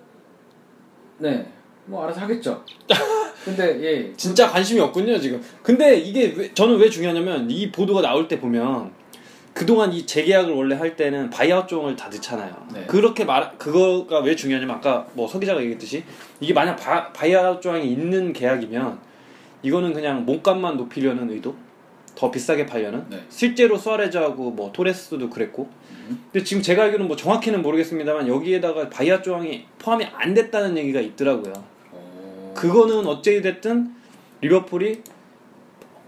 네 1.20 1.46
뭐 1.86 2.02
알아서 2.06 2.22
하겠죠. 2.22 2.64
근데 3.44 3.82
예 3.84 4.14
진짜 4.16 4.48
관심이 4.50 4.80
없군요 4.80 5.20
지금 5.20 5.44
근데 5.62 5.98
이게 5.98 6.34
왜- 6.34 6.54
저는 6.54 6.78
왜 6.78 6.90
중요하냐면 6.90 7.52
이 7.52 7.70
보도가 7.74 8.02
나올 8.02 8.26
때 8.30 8.40
보면 8.40 8.90
그동안 9.54 9.92
이 9.92 10.06
재계약을 10.06 10.54
원래 10.54 10.76
할 10.76 10.96
때는 10.96 11.30
buyout 11.30 11.68
조항을 11.68 11.98
다 11.98 12.08
넣잖아요. 12.08 12.68
네. 12.74 12.86
그렇게 12.88 13.26
말 13.26 13.58
그거가 13.58 14.20
왜 14.22 14.34
중요하냐면 14.34 14.78
아까 14.78 15.06
뭐 15.14 15.28
서 15.28 15.40
기자가 15.40 15.60
얘기했듯이 15.60 16.06
이게 16.40 16.54
만약 16.54 16.78
바, 16.78 17.12
buyout 17.12 17.62
조항이 17.62 17.86
있는 17.92 18.32
계약이면 18.32 18.98
이거는 19.62 19.92
그냥 19.92 20.26
몸값만 20.26 20.78
높이려는 20.78 21.30
의도, 21.30 21.54
더 22.16 22.30
비싸게 22.32 22.66
팔려는. 22.66 23.06
네. 23.10 23.24
실제로 23.30 23.78
수아레즈하고 23.78 24.52
뭐 24.52 24.72
토레스도 24.72 25.30
그랬고. 25.30 25.70
근데 26.32 26.44
지금 26.44 26.62
제가 26.62 26.84
알기로는 26.84 27.08
뭐 27.08 27.16
정확히는 27.16 27.62
모르겠습니다만 27.62 28.28
여기에다가 28.28 28.90
buyout 28.90 29.24
조항이 29.24 29.66
포함이 29.80 30.06
안 30.14 30.34
됐다는 30.34 30.78
얘기가 30.78 31.00
있더라고요. 31.00 31.54
어, 31.92 32.54
그거는 32.56 33.08
어찌 33.08 33.42
됐든 33.42 33.94
리버풀이 34.42 35.02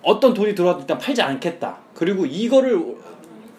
어떤 0.01 0.33
돈이 0.33 0.53
들어와도 0.53 0.81
일단 0.81 0.97
팔지 0.97 1.21
않겠다. 1.21 1.79
그리고 1.93 2.25
이거를 2.25 2.97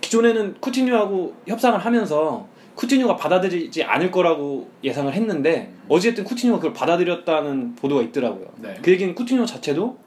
기존에는 0.00 0.56
쿠티뉴하고 0.60 1.34
협상을 1.48 1.78
하면서 1.78 2.46
쿠티뉴가 2.76 3.16
받아들이지 3.16 3.82
않을 3.82 4.10
거라고 4.10 4.70
예상을 4.84 5.12
했는데 5.12 5.72
어찌됐든 5.88 6.24
쿠티뉴가 6.24 6.58
그걸 6.58 6.74
받아들였다는 6.74 7.74
보도가 7.74 8.02
있더라고요. 8.02 8.52
네. 8.58 8.78
그 8.82 8.92
얘기는 8.92 9.14
쿠티뉴 9.14 9.46
자체도 9.46 9.98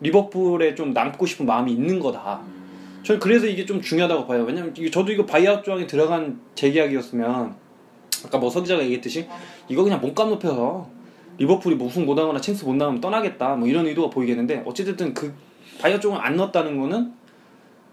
리버풀에 0.00 0.74
좀 0.74 0.92
남고 0.92 1.26
싶은 1.26 1.46
마음이 1.46 1.72
있는 1.72 1.98
거다. 2.00 2.40
음, 2.44 3.00
저는 3.02 3.20
그래서 3.20 3.46
이게 3.46 3.64
좀 3.66 3.80
중요하다고 3.80 4.26
봐요. 4.26 4.44
왜냐면 4.44 4.74
저도 4.92 5.12
이거 5.12 5.24
buyout 5.26 5.64
조항이 5.64 5.86
들어간 5.86 6.40
재계약이었으면 6.54 7.54
아까 8.24 8.38
뭐 8.38 8.50
서기자가 8.50 8.82
얘기했듯이 8.82 9.28
이거 9.68 9.82
그냥 9.82 10.00
몸값 10.00 10.28
높여서 10.28 10.88
리버풀이 11.38 11.76
뭐 11.76 11.88
우승 11.88 12.04
못하거나 12.04 12.40
챔스 12.40 12.64
못 12.64 12.74
나가면 12.74 13.00
떠나겠다 13.00 13.56
뭐 13.56 13.66
이런 13.68 13.86
의도가 13.86 14.10
보이겠는데 14.10 14.62
어찌됐든 14.66 15.14
그 15.14 15.32
buyout 15.80 16.00
조항을 16.00 16.24
안 16.24 16.36
넣었다는 16.36 16.78
거는 16.78 17.12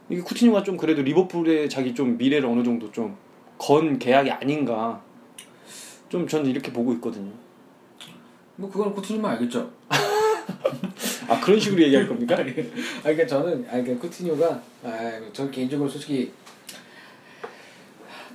이게 0.09 0.21
쿠티뉴가 0.21 0.63
좀 0.63 0.75
그래도 0.77 1.01
리버풀의 1.01 1.69
자기 1.69 1.93
좀 1.93 2.17
미래를 2.17 2.47
어느 2.49 2.63
정도 2.63 2.91
좀 2.91 3.15
건 3.57 3.97
계약이 3.97 4.29
아닌가 4.31 5.01
좀 6.09 6.27
저는 6.27 6.49
이렇게 6.49 6.71
보고 6.71 6.93
있거든요. 6.93 7.31
뭐 8.55 8.69
그건 8.69 8.93
쿠티뉴만 8.93 9.33
알겠죠. 9.33 9.69
아 11.27 11.39
그런 11.41 11.59
식으로 11.59 11.81
얘기할 11.83 12.07
겁니까? 12.09 12.35
아 12.35 12.43
그러니까 13.03 13.25
저는 13.27 13.65
아 13.67 13.71
그러니까 13.71 13.99
쿠티뉴가 13.99 14.61
아 14.83 15.19
저 15.33 15.49
개인적으로 15.49 15.89
솔직히 15.89 16.31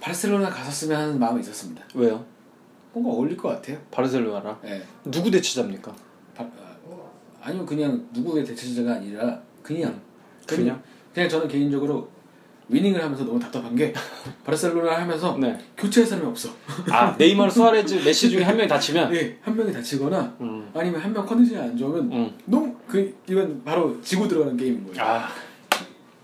바르셀로나 0.00 0.50
갔었으면 0.50 1.00
하는 1.00 1.18
마음이 1.18 1.40
있었습니다. 1.40 1.84
왜요? 1.94 2.24
뭔가 2.92 3.12
어울릴 3.12 3.36
것 3.36 3.48
같아요. 3.48 3.78
바르셀로나랑 3.90 4.58
예. 4.64 4.82
누구 5.04 5.30
대치자입니까? 5.30 5.94
바, 6.34 6.44
아, 6.44 6.76
아니면 7.40 7.64
그냥 7.64 8.06
누구의 8.12 8.44
대체자가 8.44 8.94
아니라 8.94 9.40
그냥 9.62 10.00
그냥? 10.46 10.82
그냥 11.14 11.28
저는 11.28 11.46
개인적으로 11.48 12.08
위닝을 12.72 13.02
하면서 13.02 13.24
너무 13.24 13.38
답답한 13.38 13.74
게 13.76 13.92
바르셀로나 14.44 15.00
하면서 15.00 15.36
네. 15.38 15.56
교체할 15.76 16.08
사람이 16.08 16.26
없어. 16.28 16.48
아 16.90 17.14
네이마르 17.18 17.50
수아레즈 17.50 17.96
메시 18.04 18.30
중에 18.30 18.42
한 18.42 18.56
명이 18.56 18.68
다치면 18.68 19.14
예, 19.14 19.36
한 19.42 19.56
명이 19.56 19.72
다치거나 19.72 20.36
음. 20.40 20.70
아니면 20.74 21.00
한 21.00 21.12
명 21.12 21.26
컨디션이 21.26 21.60
안 21.60 21.76
좋으면 21.76 22.10
음. 22.12 22.32
너무 22.46 22.74
그 22.88 23.14
이건 23.28 23.62
바로 23.64 24.00
지고 24.00 24.26
들어가는 24.26 24.56
게임인 24.56 24.86
거예요. 24.86 25.02
아 25.02 25.28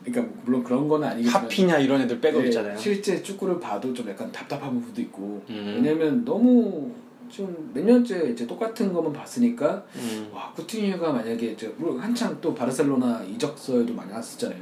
그러니까 0.04 0.34
물론 0.44 0.64
그런 0.64 0.88
건 0.88 1.04
아니겠지만 1.04 1.44
하피냐 1.44 1.78
이런 1.78 2.00
애들 2.00 2.20
백업 2.20 2.42
예, 2.42 2.46
있잖아요. 2.46 2.76
실제 2.78 3.22
축구를 3.22 3.60
봐도 3.60 3.92
좀 3.92 4.08
약간 4.08 4.30
답답한 4.32 4.72
부분도 4.74 5.00
있고 5.02 5.42
음. 5.50 5.74
왜냐면 5.76 6.24
너무 6.24 6.90
좀 7.28 7.68
몇 7.74 7.84
년째 7.84 8.30
이제 8.32 8.46
똑같은 8.46 8.90
것만 8.92 9.12
봤으니까 9.12 9.84
음. 9.96 10.30
와 10.32 10.50
쿠티뉴가 10.54 11.12
만약에 11.12 11.54
저 11.58 11.68
물론 11.76 11.98
한창 12.00 12.34
또 12.40 12.54
바르셀로나 12.54 13.22
이적서에도 13.24 13.92
많이 13.92 14.10
나왔었잖아요. 14.10 14.60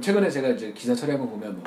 최근에 0.00 0.30
제가 0.30 0.48
이제 0.50 0.72
기사 0.72 0.94
처리한 0.94 1.20
거 1.20 1.26
보면 1.26 1.54
뭐 1.54 1.62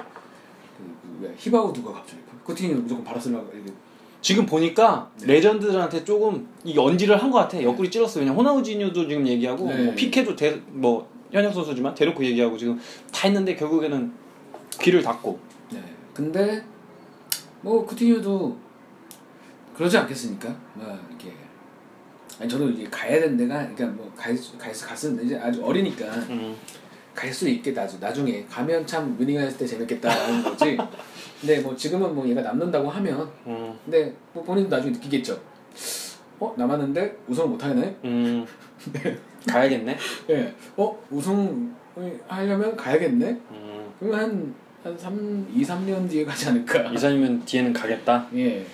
그, 0.78 1.22
그, 1.22 1.34
히바우드가 1.38 1.92
갑자기 1.92 2.22
쿠티뉴 2.44 2.76
무조건 2.76 3.04
바르셀로나 3.04 3.44
이렇게 3.54 3.72
지금 4.22 4.46
보니까 4.46 5.10
네. 5.20 5.28
레전드들한테 5.34 6.04
조금 6.04 6.48
이 6.64 6.78
언지를 6.78 7.22
한 7.22 7.30
것 7.32 7.38
같아. 7.40 7.62
옆구리 7.62 7.90
찔렀어. 7.92 8.20
왜냐 8.20 8.32
호나우지뉴도 8.32 9.08
지금 9.08 9.28
얘기하고 9.28 9.68
네. 9.68 9.84
뭐 9.84 9.96
피케도 9.96 10.36
대, 10.36 10.60
뭐 10.70 11.08
현역 11.32 11.54
선수지만 11.54 11.94
대놓고 11.94 12.24
얘기하고 12.26 12.58
지금 12.58 12.80
다 13.12 13.28
했는데 13.28 13.56
결국에는 13.56 14.12
귀를 14.82 15.02
닫고. 15.02 15.40
네. 15.72 15.84
근데 16.14 16.64
뭐 17.62 17.86
쿠티뉴도 17.86 18.58
그러지 19.76 19.98
않겠습니까? 19.98 20.56
뭐 20.74 20.98
이렇게 21.10 21.34
아니 22.40 22.50
저도 22.50 22.70
이제 22.70 22.88
가야 22.90 23.20
되는 23.20 23.38
데가 23.38 23.68
그러니까 23.74 23.86
뭐갈 23.88 24.36
갔었는데 24.64 25.26
이제 25.26 25.38
아주 25.38 25.64
어리니까 25.64 26.06
음. 26.30 26.56
갈 27.18 27.34
수 27.34 27.50
있겠다 27.50 27.82
나중 27.82 28.00
나중에 28.00 28.46
가면 28.50 28.86
참 28.86 29.16
위닝했을 29.20 29.58
때 29.58 29.66
재밌겠다라는 29.66 30.44
거지. 30.44 30.78
근데 31.42 31.60
뭐 31.62 31.76
지금은 31.76 32.14
뭐 32.14 32.28
얘가 32.28 32.42
남는다고 32.42 32.90
하면 32.90 33.30
음. 33.48 33.78
근데 33.84 34.14
뭐 34.34 34.44
본인도 34.44 34.70
나중에 34.76 34.94
느끼겠죠. 34.94 35.40
어 36.40 36.54
남았는데 36.56 37.18
우승을 37.28 37.50
못 37.50 37.64
하네. 37.64 37.96
음. 38.06 38.46
가야겠네. 39.50 39.98
예. 40.30 40.54
어 40.76 41.04
우승 41.10 41.74
하려면 42.28 42.76
가야겠네. 42.78 43.30
음. 43.52 43.94
그러면 44.00 44.20
한 44.20 44.68
한 44.84 44.98
3, 44.98 45.48
2, 45.54 45.64
3년 45.64 46.10
뒤에 46.10 46.24
가지 46.24 46.48
않을까. 46.48 46.92
이사님은 46.94 47.44
뒤에는 47.46 47.74
가겠다. 47.74 48.28
예. 48.36 48.66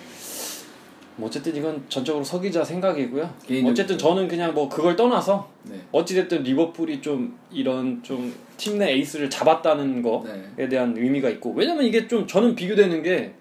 뭐 1.16 1.28
어쨌든 1.28 1.54
이건 1.54 1.84
전적으로 1.88 2.24
서 2.24 2.40
기자 2.40 2.64
생각이고요. 2.64 3.32
어쨌든 3.66 3.96
저는 3.98 4.26
그냥 4.28 4.52
뭐 4.54 4.68
그걸 4.68 4.96
떠나서 4.96 5.48
네. 5.62 5.80
어찌됐든 5.92 6.42
리버풀이 6.42 7.00
좀 7.00 7.36
이런 7.52 8.02
좀 8.02 8.32
팀 8.56 8.78
내 8.78 8.92
에이스를 8.92 9.28
잡았다는 9.30 10.00
거에 10.02 10.22
네. 10.56 10.68
대한 10.68 10.96
의미가 10.96 11.28
있고 11.30 11.52
왜냐면 11.54 11.84
이게 11.84 12.06
좀 12.06 12.26
저는 12.26 12.54
비교되는 12.54 13.02
게 13.02 13.34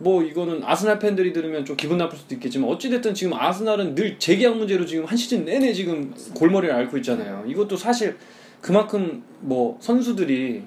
뭐 0.00 0.22
이거는 0.22 0.62
아스날 0.64 0.98
팬들이 0.98 1.32
들으면 1.32 1.64
좀 1.64 1.76
기분 1.76 1.98
나쁠 1.98 2.16
수도 2.16 2.34
있겠지만 2.36 2.70
어찌됐든 2.70 3.14
지금 3.14 3.32
아스날은 3.34 3.94
늘 3.96 4.18
재계약 4.18 4.56
문제로 4.56 4.86
지금 4.86 5.04
한 5.04 5.16
시즌 5.16 5.44
내내 5.44 5.72
지금 5.72 6.14
골머리를 6.36 6.72
앓고 6.72 6.98
있잖아요. 6.98 7.44
이것도 7.48 7.76
사실 7.76 8.16
그만큼 8.60 9.24
뭐 9.40 9.76
선수들이 9.80 10.62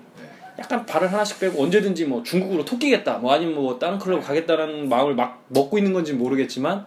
약간 0.61 0.85
발을 0.85 1.11
하나씩 1.11 1.39
빼고 1.39 1.63
언제든지 1.63 2.05
뭐 2.05 2.21
중국으로 2.23 2.63
토끼겠다 2.63 3.17
뭐 3.17 3.33
아니면 3.33 3.55
뭐 3.55 3.77
다른 3.79 3.97
클럽 3.97 4.21
가겠다라는 4.21 4.87
마음을 4.89 5.15
막 5.15 5.43
먹고 5.47 5.77
있는 5.77 5.91
건지 5.93 6.13
모르겠지만 6.13 6.85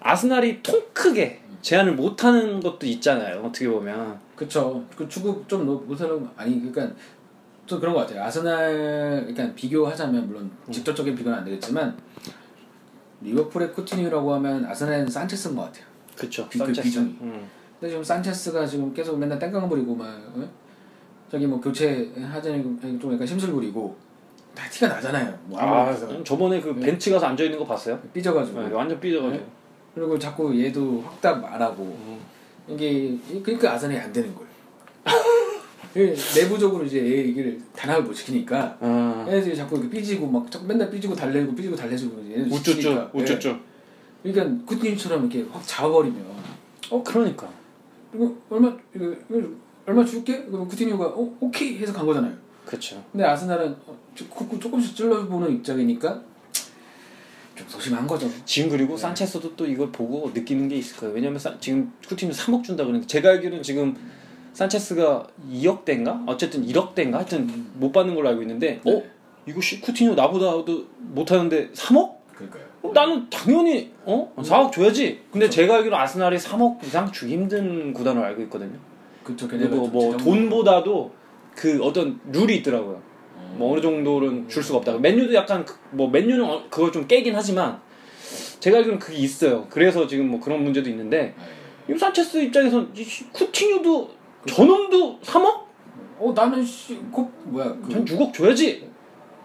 아스날이 0.00 0.62
통 0.62 0.80
크게 0.92 1.40
제안을 1.62 1.94
못하는 1.94 2.60
것도 2.60 2.86
있잖아요 2.86 3.40
어떻게 3.44 3.68
보면 3.68 4.18
그쵸. 4.36 4.84
그 4.96 5.08
축구 5.08 5.42
좀 5.48 5.66
노- 5.66 5.78
못하는 5.80 6.26
아니 6.36 6.58
그러니까 6.60 6.94
좀 7.66 7.78
그런 7.78 7.94
것 7.94 8.00
같아요. 8.00 8.24
아스날 8.24 9.24
그러니까 9.28 9.54
비교하자면 9.54 10.26
물론 10.26 10.50
직접적인 10.72 11.14
비교는 11.14 11.38
안 11.38 11.44
되겠지만 11.44 11.96
리버풀의 13.22 13.72
쿠티뉴라고 13.72 14.34
하면 14.34 14.64
아스날은 14.64 15.06
산체스인 15.08 15.54
것 15.54 15.62
같아요. 15.64 15.84
그쵸 16.16 16.48
비- 16.48 16.58
그 16.58 16.64
산체스. 16.66 16.82
비중이. 16.88 17.16
음. 17.20 17.48
근데 17.78 17.90
지금 17.90 18.02
산체스가 18.02 18.66
지금 18.66 18.92
계속 18.92 19.18
맨날 19.18 19.38
땡깡 19.38 19.68
부리고 19.68 19.94
막 19.94 20.06
어? 20.34 20.48
저기 21.30 21.46
뭐 21.46 21.60
교체 21.60 22.10
하자니 22.20 22.62
좀 23.00 23.12
약간 23.12 23.26
심술 23.26 23.52
부리고 23.52 23.96
다 24.54 24.68
티가 24.68 24.88
나잖아요. 24.88 25.38
뭐 25.44 25.60
아 25.60 25.82
아무래도. 25.88 26.24
저번에 26.24 26.60
그 26.60 26.74
벤치 26.74 27.10
가서 27.10 27.26
앉아 27.26 27.44
있는 27.44 27.58
거 27.58 27.64
봤어요? 27.64 27.98
삐져가지고. 28.12 28.62
네, 28.62 28.74
완전 28.74 28.98
삐져가지고. 28.98 29.44
그리고 29.94 30.18
자꾸 30.18 30.58
얘도 30.60 31.02
확답 31.02 31.44
안 31.44 31.60
하고. 31.62 31.96
이게 32.68 33.16
그러니까 33.42 33.72
아산이 33.72 33.96
안 33.96 34.12
되는 34.12 34.32
거예요. 34.34 34.50
이 35.96 36.14
내부적으로 36.38 36.84
이제 36.84 36.98
얘 36.98 37.18
얘기를 37.28 37.60
단합을 37.76 38.04
못 38.04 38.12
시키니까. 38.14 38.76
아, 38.80 39.24
얘네들이 39.28 39.56
자꾸 39.56 39.76
이렇게 39.76 39.90
삐지고 39.90 40.26
막 40.26 40.50
자꾸 40.50 40.66
맨날 40.66 40.90
삐지고 40.90 41.14
달래고 41.14 41.54
삐지고 41.54 41.74
달래주고 41.76 42.20
우쭈쭈. 42.50 42.88
예. 42.90 43.08
우쭈쭈. 43.20 43.56
그러니까 44.22 44.64
쿠티님처럼 44.66 45.30
이렇게 45.30 45.48
확 45.50 45.62
잡아버리면. 45.66 46.24
어 46.90 47.02
그러니까. 47.04 47.48
이거 48.14 48.34
얼마 48.50 48.76
이거, 48.94 49.14
이거 49.30 49.48
얼마 49.90 50.04
줄게? 50.04 50.44
그럼 50.44 50.68
쿠티뉴가 50.68 51.04
어 51.04 51.36
오케이 51.40 51.76
해서 51.78 51.92
간 51.92 52.06
거잖아요. 52.06 52.32
그쵸 52.64 53.02
근데 53.10 53.24
아스날은 53.24 53.74
어, 53.86 53.98
조- 54.14 54.24
조금씩 54.60 54.94
찔러보는 54.94 55.52
입장이니까 55.56 56.22
좀 57.56 57.68
소심한 57.68 58.06
거죠. 58.06 58.28
지금 58.44 58.70
그리고 58.70 58.94
네. 58.94 59.02
산체스도 59.02 59.56
또 59.56 59.66
이걸 59.66 59.90
보고 59.90 60.30
느끼는 60.32 60.68
게 60.68 60.76
있을 60.76 60.96
거예요. 60.98 61.12
왜냐면 61.14 61.40
산- 61.40 61.60
지금 61.60 61.92
쿠티뉴 62.06 62.30
3억 62.32 62.62
준다 62.62 62.84
그러는데 62.84 63.06
제가 63.08 63.30
알기로는 63.30 63.64
지금 63.64 63.96
산체스가 64.52 65.26
2억 65.50 65.84
대인가? 65.84 66.22
어쨌든 66.26 66.64
1억 66.64 66.94
대인가? 66.94 67.18
하여튼 67.18 67.66
못 67.74 67.90
받는 67.90 68.14
걸로 68.14 68.28
알고 68.28 68.42
있는데 68.42 68.80
어? 68.84 68.90
네. 68.90 69.10
이거 69.46 69.60
씨 69.60 69.80
쿠티뉴 69.80 70.14
나보다도 70.14 70.86
못하는데 70.98 71.70
3억? 71.72 72.14
그러니까요. 72.34 72.62
어, 72.82 72.92
나는 72.94 73.28
당연히 73.28 73.92
어? 74.04 74.32
4억 74.36 74.70
줘야지. 74.72 75.22
근데 75.32 75.50
제가 75.50 75.76
알기로 75.76 75.96
아스날이 75.96 76.36
3억 76.36 76.84
이상 76.84 77.10
주기 77.10 77.32
힘든 77.32 77.92
구단으로 77.92 78.24
알고 78.24 78.42
있거든요. 78.42 78.78
그쵸. 79.30 79.48
그리고 79.48 79.86
뭐 79.88 80.16
돈보다도 80.16 81.12
그 81.54 81.82
어떤 81.82 82.20
룰이 82.32 82.56
있더라고요. 82.58 83.00
어. 83.36 83.54
뭐 83.58 83.72
어느 83.72 83.80
정도는 83.80 84.48
줄 84.48 84.62
수가 84.62 84.78
없다. 84.78 84.98
맨유도 84.98 85.34
약간 85.34 85.64
그- 85.64 85.76
뭐 85.90 86.08
맨유는 86.08 86.44
어- 86.44 86.62
그걸 86.70 86.92
좀 86.92 87.06
깨긴 87.06 87.34
하지만 87.34 87.80
제가 88.60 88.78
알기로는 88.78 88.98
그게 88.98 89.18
있어요. 89.18 89.66
그래서 89.70 90.06
지금 90.06 90.30
뭐 90.30 90.40
그런 90.40 90.62
문제도 90.62 90.88
있는데 90.90 91.34
이 91.88 91.96
산체스 91.98 92.38
입장에선 92.42 92.90
이 92.94 93.02
씨, 93.02 93.28
쿠티뉴도 93.32 94.10
저놈도 94.46 95.18
3억? 95.20 95.60
어 96.18 96.32
나는 96.34 96.62
씨곧 96.64 97.30
뭐야 97.46 97.74
그 97.80 97.88
전 97.90 98.04
6억 98.04 98.32
줘야지. 98.32 98.88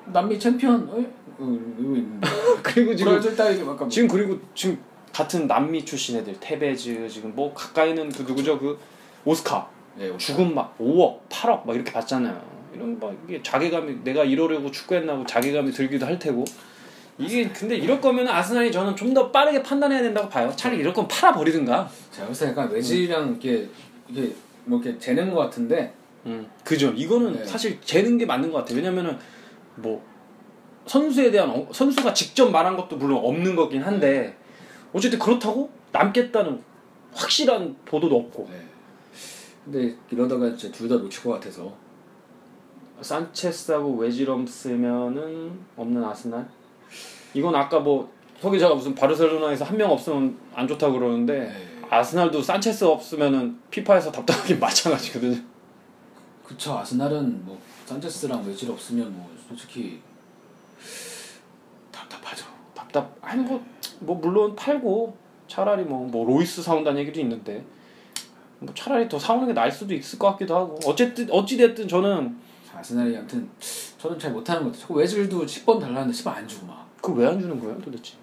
남미 0.08 0.38
챔피언 0.38 0.88
어? 0.90 1.04
있는데 1.40 2.28
그리고 2.62 2.96
지금. 2.96 3.12
지금 3.90 4.08
그리고 4.08 4.38
지금 4.54 4.78
같은 5.14 5.48
남미 5.48 5.84
출신 5.84 6.18
애들 6.18 6.36
테베즈 6.40 7.08
지금 7.10 7.34
뭐 7.36 7.54
가까이는 7.54 8.10
그 8.10 8.22
누구죠 8.24 8.60
그 8.60 8.78
오스카 9.24 9.68
예, 10.00 10.18
죽은 10.18 10.54
막 10.54 10.78
5억, 10.78 11.20
8억 11.30 11.66
막 11.66 11.76
이렇게 11.76 11.92
받잖아요. 11.92 12.42
이런 12.74 13.00
막 13.00 13.16
이게 13.28 13.42
자괴감이 13.42 14.04
내가 14.04 14.24
이러려고 14.24 14.70
축구했나고 14.70 15.26
자괴감이 15.26 15.72
들기도 15.72 16.06
할 16.06 16.20
테고. 16.20 16.44
이게 17.18 17.48
근데 17.48 17.78
이럴 17.78 18.02
거면 18.02 18.28
아스날이 18.28 18.70
저는 18.72 18.94
좀 18.96 19.14
더 19.14 19.32
빠르게 19.32 19.64
판단해야 19.64 20.02
된다고 20.02 20.28
봐요. 20.28 20.52
차라리 20.58 20.82
이럴 20.82 20.94
거면 20.94 21.08
팔아 21.08 21.32
버리든가. 21.34 21.90
제가 22.12 22.28
봤을 22.28 22.48
때 22.48 22.52
약간 22.52 22.70
외지랑 22.70 23.30
이렇게 23.30 23.70
이게 24.10 24.34
뭐 24.66 24.82
이렇게 24.82 25.00
재는 25.00 25.32
것 25.34 25.40
같은데 25.40 25.94
음. 26.26 26.46
그죠. 26.66 26.90
이거는 26.90 27.32
네. 27.34 27.46
사실 27.46 27.80
재는 27.82 28.18
게 28.18 28.26
맞는 28.26 28.52
것 28.52 28.58
같아요. 28.58 28.76
왜냐면은 28.78 29.18
뭐 29.76 30.04
선수에 30.88 31.32
대한 31.32 31.50
어- 31.50 31.68
선수가 31.72 32.14
직접 32.14 32.50
말한 32.52 32.76
것도 32.76 32.98
물론 32.98 33.24
없는 33.24 33.56
거긴 33.56 33.82
한데 33.84 34.36
어쨌든 34.92 35.18
그렇다고 35.18 35.70
남겠다는 35.94 36.62
확실한 37.14 37.78
보도도 37.86 38.18
없고 38.18 38.50
네. 38.52 38.58
근데 39.66 39.96
이러다가 40.12 40.48
이제 40.48 40.72
둘 40.72 40.88
다 40.88 40.96
놓칠 40.96 41.24
것 41.24 41.32
같아서 41.32 41.74
산체스하고 43.02 43.96
웨지럼스면은 43.98 45.52
없는 45.76 46.04
아스날. 46.04 46.48
이건 47.34 47.56
아까 47.56 47.80
뭐 47.80 48.10
서기자가 48.40 48.76
무슨 48.76 48.94
바르셀로나에서 48.96 49.66
한 49.66 49.78
명 49.78 49.92
없으면 49.92 50.38
안 50.54 50.68
좋다고 50.68 51.00
그러는데 51.00 51.40
네. 51.40 51.88
아스날도 51.90 52.42
산체스 52.42 52.84
없으면은 52.86 53.60
피파에서 53.72 54.12
답답하긴 54.12 54.60
마찬가지거든요. 54.60 55.42
그쵸 56.46 56.78
아스날은 56.78 57.44
뭐 57.46 57.60
산체스랑 57.86 58.46
외질 58.48 58.70
없으면 58.72 59.12
뭐 59.14 59.30
솔직히 59.48 60.00
답답하죠. 61.92 62.46
답답. 62.74 63.16
아니 63.22 63.44
뭐, 63.44 63.64
뭐 64.00 64.16
물론 64.18 64.56
팔고 64.56 65.18
차라리 65.48 65.84
뭐, 65.84 66.08
뭐 66.08 66.26
로이스 66.26 66.62
사온다는 66.62 67.02
얘기도 67.02 67.20
있는데 67.22 67.64
뭐 68.60 68.74
차라리 68.74 69.08
더 69.10 69.20
사오는 69.20 69.48
게 69.48 69.54
나을 69.54 69.72
수도 69.72 69.94
있을 69.94 70.18
것 70.20 70.32
같기도 70.32 70.56
하고 70.56 70.80
어쨌든 70.86 71.30
어찌 71.32 71.58
됐든 71.58 71.88
저는 71.88 72.36
아스날이 72.74 73.16
아무튼 73.16 73.50
저는 73.98 74.18
잘 74.20 74.32
못하는 74.32 74.64
것 74.64 74.80
같아요. 74.80 74.98
외질도 74.98 75.46
10번 75.46 75.80
달라는데 75.80 76.12
10번 76.18 76.28
안 76.36 76.48
주고 76.48 76.68
막. 76.68 76.86
그걸 77.02 77.20
왜 77.20 77.28
안 77.28 77.40
주는 77.40 77.60
거예요 77.60 77.80
도대체? 77.82 78.14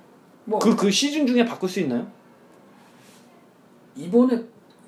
뭐그그 0.44 0.90
시즌 0.90 1.26
중에 1.26 1.44
바꿀 1.44 1.68
수 1.68 1.80
있나요? 1.80 2.06
이번에 3.96 4.42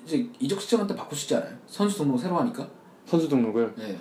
이제 0.05 0.27
이적 0.39 0.59
시장한테 0.61 0.95
바꿀 0.95 1.17
수 1.17 1.25
있지 1.25 1.35
않아요? 1.35 1.55
선수 1.67 1.97
등록 1.99 2.17
새로 2.19 2.37
하니까. 2.37 2.67
선수 3.05 3.27
등록을. 3.29 3.73
네. 3.77 3.97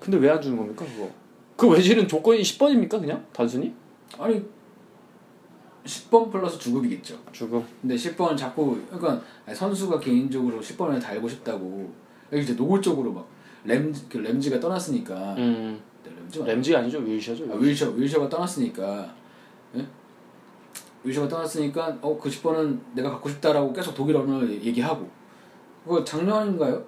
근데 0.00 0.16
왜 0.18 0.30
안 0.30 0.40
주는 0.40 0.56
겁니까 0.56 0.84
그거? 0.84 1.10
그 1.56 1.68
외질은 1.68 2.08
조건이 2.08 2.42
10번입니까 2.42 3.00
그냥 3.00 3.24
단순히? 3.32 3.74
아니 4.18 4.44
10번 5.84 6.30
플러스 6.30 6.58
주급이겠죠. 6.58 7.18
주고. 7.32 7.64
근데 7.80 7.94
10번 7.94 8.36
자꾸 8.36 8.78
그러니까 8.90 9.20
선수가 9.52 10.00
개인적으로 10.00 10.60
10번을 10.60 11.00
달고 11.00 11.28
싶다고 11.28 11.92
이제 12.32 12.54
노골적으로 12.54 13.12
막 13.12 13.28
램즈 13.64 14.08
그 14.08 14.18
램지가 14.18 14.58
떠났으니까 14.60 15.34
음. 15.36 15.80
네, 16.04 16.10
램지? 16.16 16.42
램지가 16.42 16.78
아니죠 16.80 16.98
윌셔죠. 16.98 17.44
아, 17.52 17.56
윌셔 17.56 17.90
윌셔가 17.90 18.28
떠났으니까 18.28 19.14
예? 19.76 19.86
윌셔가 21.04 21.28
떠났으니까 21.28 21.98
어 22.00 22.18
그 22.18 22.28
10번은 22.30 22.78
내가 22.94 23.10
갖고 23.10 23.28
싶다라고 23.28 23.72
계속 23.72 23.94
독일 23.94 24.16
언어를 24.16 24.50
얘기하고 24.64 25.08
그거 25.84 26.02
작년인가요? 26.02 26.82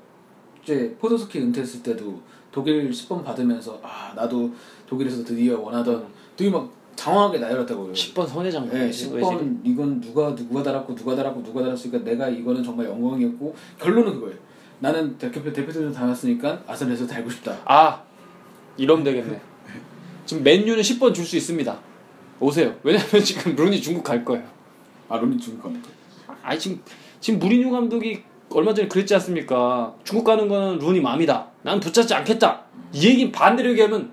이제 0.63 0.97
포도스키 0.99 1.39
은퇴했을 1.41 1.83
때도 1.83 2.19
독일 2.51 2.91
10번 2.91 3.23
받으면서 3.23 3.79
아 3.83 4.13
나도 4.17 4.51
독일에서 4.87 5.23
드디어 5.23 5.61
원하던 5.61 6.07
되게 6.35 6.51
막 6.51 6.71
장황하게 6.97 7.39
나열했다고요. 7.39 7.93
10번 7.93 8.27
선회장. 8.27 8.69
네, 8.69 8.91
10번 8.91 9.61
이건 9.65 10.01
누가 10.01 10.35
누가 10.35 10.63
달았고 10.63 10.95
누가 10.95 11.15
달았고 11.15 11.43
누가 11.43 11.63
달았으니까 11.63 11.99
내가 12.05 12.29
이거는 12.29 12.65
정말 12.65 12.87
영광이었고 12.87 13.55
결론은 13.79 14.15
그거예요. 14.15 14.37
나는 14.81 15.17
대표표 15.17 15.53
대표팀에서 15.53 15.93
달았으니까 15.93 16.63
아스날에서 16.67 17.07
달고 17.07 17.31
싶다. 17.31 17.57
아 17.65 18.03
이러면 18.77 19.05
되겠네. 19.05 19.41
지금 20.25 20.43
맨유는 20.43 20.83
10번 20.83 21.15
줄 21.15 21.25
수 21.25 21.37
있습니다. 21.37 21.79
오세요. 22.41 22.75
왜냐면 22.83 23.23
지금 23.25 23.55
루니 23.55 23.81
중국 23.81 24.03
갈 24.03 24.25
거예요. 24.25 24.45
아 25.09 25.17
론이 25.17 25.39
중국 25.39 25.63
겁니까? 25.63 25.89
아니 26.43 26.59
지금 26.59 26.83
지금 27.21 27.39
무리뉴 27.39 27.71
감독이 27.71 28.23
얼마 28.51 28.75
전에 28.75 28.89
그랬지 28.89 29.15
않습니까? 29.15 29.95
중국 30.05 30.25
가는 30.25 30.49
거는 30.49 30.79
루니 30.79 31.01
맘이다. 31.01 31.47
난 31.63 31.81
붙잡지 31.81 32.13
않겠다. 32.15 32.63
이 32.93 33.07
얘기 33.07 33.31
반대로 33.33 33.71
얘기하면 33.71 34.11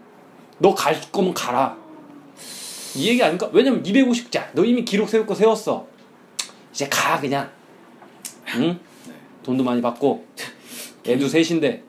너 0.60 0.74
갈 0.76 0.96
거면 1.12 1.34
가라. 1.34 1.76
이 2.96 3.08
얘기 3.08 3.22
아닙니까? 3.24 3.50
왜냐면 3.54 3.82
250자 3.84 4.50
너 4.54 4.64
이미 4.64 4.84
기록 4.86 5.10
세울 5.10 5.26
거 5.26 5.34
세웠어. 5.36 5.88
이제 6.72 6.88
가 6.90 7.20
그냥. 7.20 7.50
응? 8.56 8.80
돈도 9.44 9.64
많이 9.64 9.82
받고 9.82 10.26
애도 11.08 11.28
셋인데. 11.28 11.84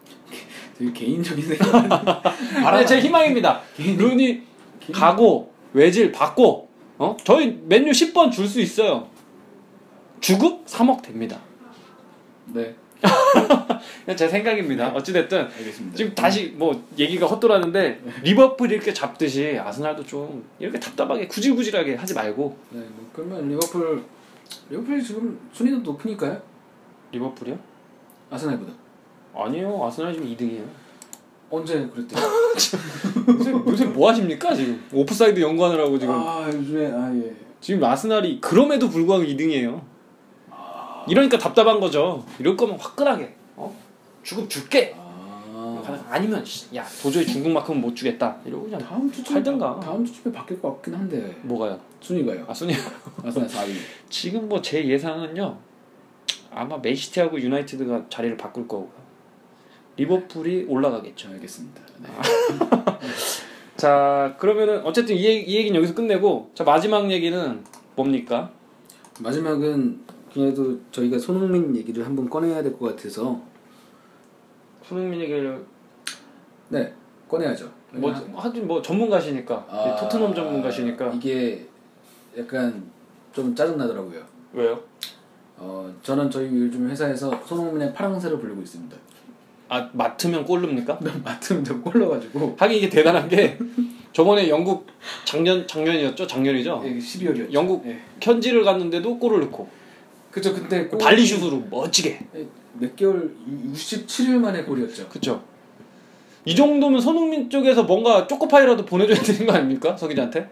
되게 0.79 0.93
개인적인 0.93 1.45
생각. 1.47 2.23
아니 2.67 2.87
제 2.87 3.01
희망입니다. 3.01 3.61
루니 3.79 4.43
가고 4.93 5.53
외질 5.73 6.11
받고 6.11 6.69
어? 6.99 7.17
저희 7.25 7.61
맨유 7.67 7.91
10번 7.93 8.33
줄 8.33 8.49
수 8.49 8.61
있어요. 8.61 9.09
주급 10.21 10.65
3억 10.67 11.03
됩니다. 11.03 11.39
네, 12.47 12.75
제 14.17 14.29
생각입니다. 14.29 14.89
어찌됐든 14.95 15.39
알겠습니다. 15.39 15.97
지금 15.97 16.15
다시 16.15 16.53
뭐 16.57 16.85
얘기가 16.99 17.27
헛돌았는데 17.27 18.03
리버풀 18.23 18.71
이렇게 18.71 18.93
잡듯이 18.93 19.59
아스날도 19.59 20.05
좀 20.05 20.45
이렇게 20.59 20.79
답답하게 20.79 21.27
구질구질하게 21.27 21.95
하지 21.97 22.15
말고 22.15 22.57
네, 22.71 22.81
뭐 22.81 23.11
그러면 23.13 23.49
리버풀 23.49 24.03
리버풀이 24.71 25.03
지금 25.03 25.39
순위도 25.53 25.79
높으니까요. 25.79 26.41
리버풀이요? 27.13 27.59
아스날보다. 28.31 28.73
아니요 29.35 29.85
아스날 29.85 30.13
지금 30.13 30.29
2등이에요. 30.29 30.65
언제 31.51 31.87
그랬대요? 31.87 32.21
요새, 33.39 33.53
요새 33.53 33.85
뭐 33.87 34.11
하십니까 34.11 34.55
지금 34.55 34.83
오프사이드 34.93 35.41
연구하느라고 35.41 35.99
지금 35.99 36.15
아 36.15 36.47
요즘에 36.53 36.91
아 36.93 37.15
예. 37.15 37.35
지금 37.61 37.83
아스날이 37.85 38.41
그럼에도 38.41 38.89
불구하고 38.91 39.25
2등이에요. 39.25 39.81
이러니까 41.09 41.39
답답한 41.39 41.81
거죠. 41.81 42.25
이럴 42.39 42.57
거면 42.57 42.79
화끈하게 42.79 43.35
어? 43.57 43.75
주급 44.23 44.49
줄게. 44.49 44.95
아 44.97 46.05
아니면 46.09 46.45
씨, 46.45 46.75
야 46.77 46.85
도저히 47.03 47.27
중국만큼은 47.27 47.81
못 47.81 47.95
주겠다. 47.95 48.37
이러고 48.47 48.65
그냥 48.65 48.81
다음 48.81 49.11
주쯤 49.11 49.35
팔든가. 49.35 49.81
다음 49.81 50.05
주쯤에 50.05 50.33
바뀔 50.33 50.61
것 50.61 50.75
같긴 50.75 50.95
한데 50.95 51.37
뭐가요? 51.43 51.79
순위가요. 52.01 52.45
아 52.49 52.55
순위 52.55 52.75
아스날 53.25 53.49
4위. 53.49 53.73
지금 54.09 54.49
뭐 54.49 54.61
제 54.63 54.87
예상은요. 54.87 55.57
아마 56.53 56.79
맨시티하고 56.79 57.41
유나이티드가 57.41 58.05
자리를 58.09 58.37
바꿀 58.37 58.67
거고 58.69 58.91
리버풀이 59.97 60.67
올라가겠죠. 60.69 61.29
알겠습니다. 61.31 61.81
네. 61.99 62.09
자 63.77 64.35
그러면은 64.39 64.83
어쨌든 64.85 65.17
이, 65.17 65.25
얘기, 65.25 65.51
이 65.53 65.57
얘기는 65.57 65.77
여기서 65.77 65.95
끝내고 65.95 66.51
자 66.55 66.65
마지막 66.65 67.11
얘기는 67.11 67.65
뭡니까? 67.97 68.51
마지막은 69.21 70.01
그래도 70.35 70.77
저희가 70.91 71.17
손흥민 71.17 71.77
얘기를 71.77 72.05
한번 72.05 72.29
꺼내야 72.29 72.61
될 72.63 72.77
것 72.77 72.97
같아서 72.97 73.41
손흥민 74.83 75.21
얘기를 75.21 75.65
네 76.69 76.93
꺼내야죠. 77.29 77.71
뭐 77.93 78.13
하여튼 78.35 78.67
뭐 78.67 78.83
전문가시니까 78.83 79.65
아, 79.69 79.97
토트넘 80.01 80.35
전문가시니까 80.35 81.13
이게 81.13 81.65
약간 82.37 82.83
좀 83.33 83.55
짜증 83.55 83.79
나더라고요. 83.79 84.21
왜요? 84.53 84.81
어 85.57 85.95
저는 86.03 86.29
저희 86.29 86.47
요즘 86.47 86.91
회사에서 86.91 87.31
손흥민의 87.47 87.95
파랑새를 87.95 88.41
부르고 88.41 88.61
있습니다. 88.63 88.97
아 89.69 89.89
맡으면 89.93 90.45
꼴릅니까? 90.45 90.99
맡으면 91.25 91.63
좀 91.63 91.81
꼴러가지고 91.81 92.57
하긴 92.59 92.79
이게 92.79 92.89
대단한 92.89 93.29
게 93.29 93.57
저번에 94.13 94.49
영국 94.49 94.87
작년 95.25 95.65
작년이었죠 95.67 96.27
작년이죠 96.27 96.83
12월이었죠. 96.85 97.53
영국 97.53 97.87
예. 97.87 98.01
현지를 98.21 98.65
갔는데도 98.65 99.17
골을 99.19 99.41
넣고 99.43 99.69
그죠 100.35 100.53
근데 100.53 100.87
골- 100.89 100.99
발리슛으로 100.99 101.63
멋지게 101.71 102.27
예, 102.35 102.47
몇 102.73 102.97
개월 102.97 103.33
67일 103.73 104.33
만에 104.39 104.65
골이었죠. 104.65 105.09
그쵸 105.09 105.41
이 106.45 106.57
정도면 106.57 107.01
손흥민 107.01 107.49
쪽에서 107.49 107.85
뭔가 107.85 108.27
초코파이라도 108.27 108.85
보내줘야 108.85 109.17
되는 109.23 109.47
거 109.47 109.53
아닙니까 109.53 109.97
서 109.97 110.09
기자한테? 110.09 110.51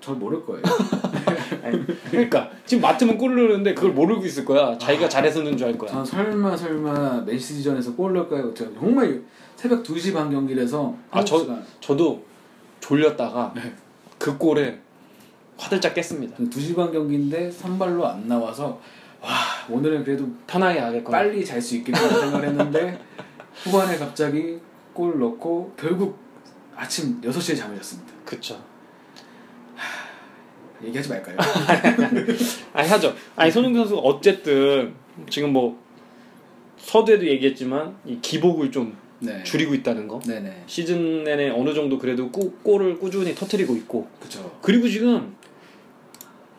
저 0.00 0.12
모를 0.12 0.46
거예요. 0.46 0.62
그러니까 2.10 2.48
지금 2.64 2.80
맡으면 2.82 3.18
골을 3.18 3.48
넣는데 3.48 3.74
그걸 3.74 3.90
모르고 3.90 4.24
있을 4.24 4.44
거야 4.44 4.78
자기가 4.78 5.08
잘해서 5.08 5.42
넣은 5.42 5.56
줄알 5.56 5.76
거야 5.76 5.90
전 5.90 6.04
설마 6.04 6.56
설마 6.56 7.22
맨시티전에서 7.26 7.94
골 7.96 8.12
넣을까요? 8.14 8.54
제가 8.54 8.70
정말 8.78 9.20
새벽 9.56 9.82
2시 9.82 10.14
반 10.14 10.30
경기라서 10.30 10.94
아, 11.10 11.22
저- 11.24 11.58
저도 11.80 12.22
졸렸다가 12.78 13.52
네. 13.54 13.74
그 14.18 14.38
골에 14.38 14.78
화들짝 15.60 15.94
깼습니다 15.94 16.36
2시 16.38 16.74
반 16.74 16.90
경기인데 16.90 17.50
선발로 17.50 18.06
안 18.06 18.26
나와서 18.26 18.80
와 19.20 19.28
오늘은 19.68 20.02
그래도 20.04 20.26
편하게 20.46 20.80
하겠거나 20.80 21.18
빨리 21.18 21.44
잘 21.44 21.60
수 21.60 21.76
있겠다 21.76 21.98
생각을 21.98 22.48
했는데 22.48 22.98
후반에 23.64 23.98
갑자기 23.98 24.58
골 24.94 25.18
넣고 25.18 25.74
결국 25.78 26.18
아침 26.74 27.20
6시에 27.20 27.56
잠을 27.56 27.76
잤습니다. 27.76 28.12
그쵸 28.24 28.58
얘기하지 30.82 31.10
말까요? 31.10 31.36
아니 32.72 32.88
하죠. 32.88 33.14
아니 33.36 33.50
손흥민 33.50 33.82
선수가 33.82 34.00
어쨌든 34.00 34.94
지금 35.28 35.52
뭐 35.52 35.78
서두에도 36.78 37.26
얘기했지만 37.26 37.94
이 38.06 38.18
기복을 38.22 38.70
좀 38.70 38.96
네. 39.18 39.42
줄이고 39.44 39.74
있다는 39.74 40.08
거. 40.08 40.18
네네. 40.20 40.64
시즌 40.66 41.24
내내 41.24 41.50
어느 41.50 41.74
정도 41.74 41.98
그래도 41.98 42.30
꾸, 42.30 42.50
골을 42.62 42.98
꾸준히 42.98 43.34
터트리고 43.34 43.76
있고 43.76 44.08
그쵸. 44.18 44.58
그리고 44.62 44.88
지금 44.88 45.36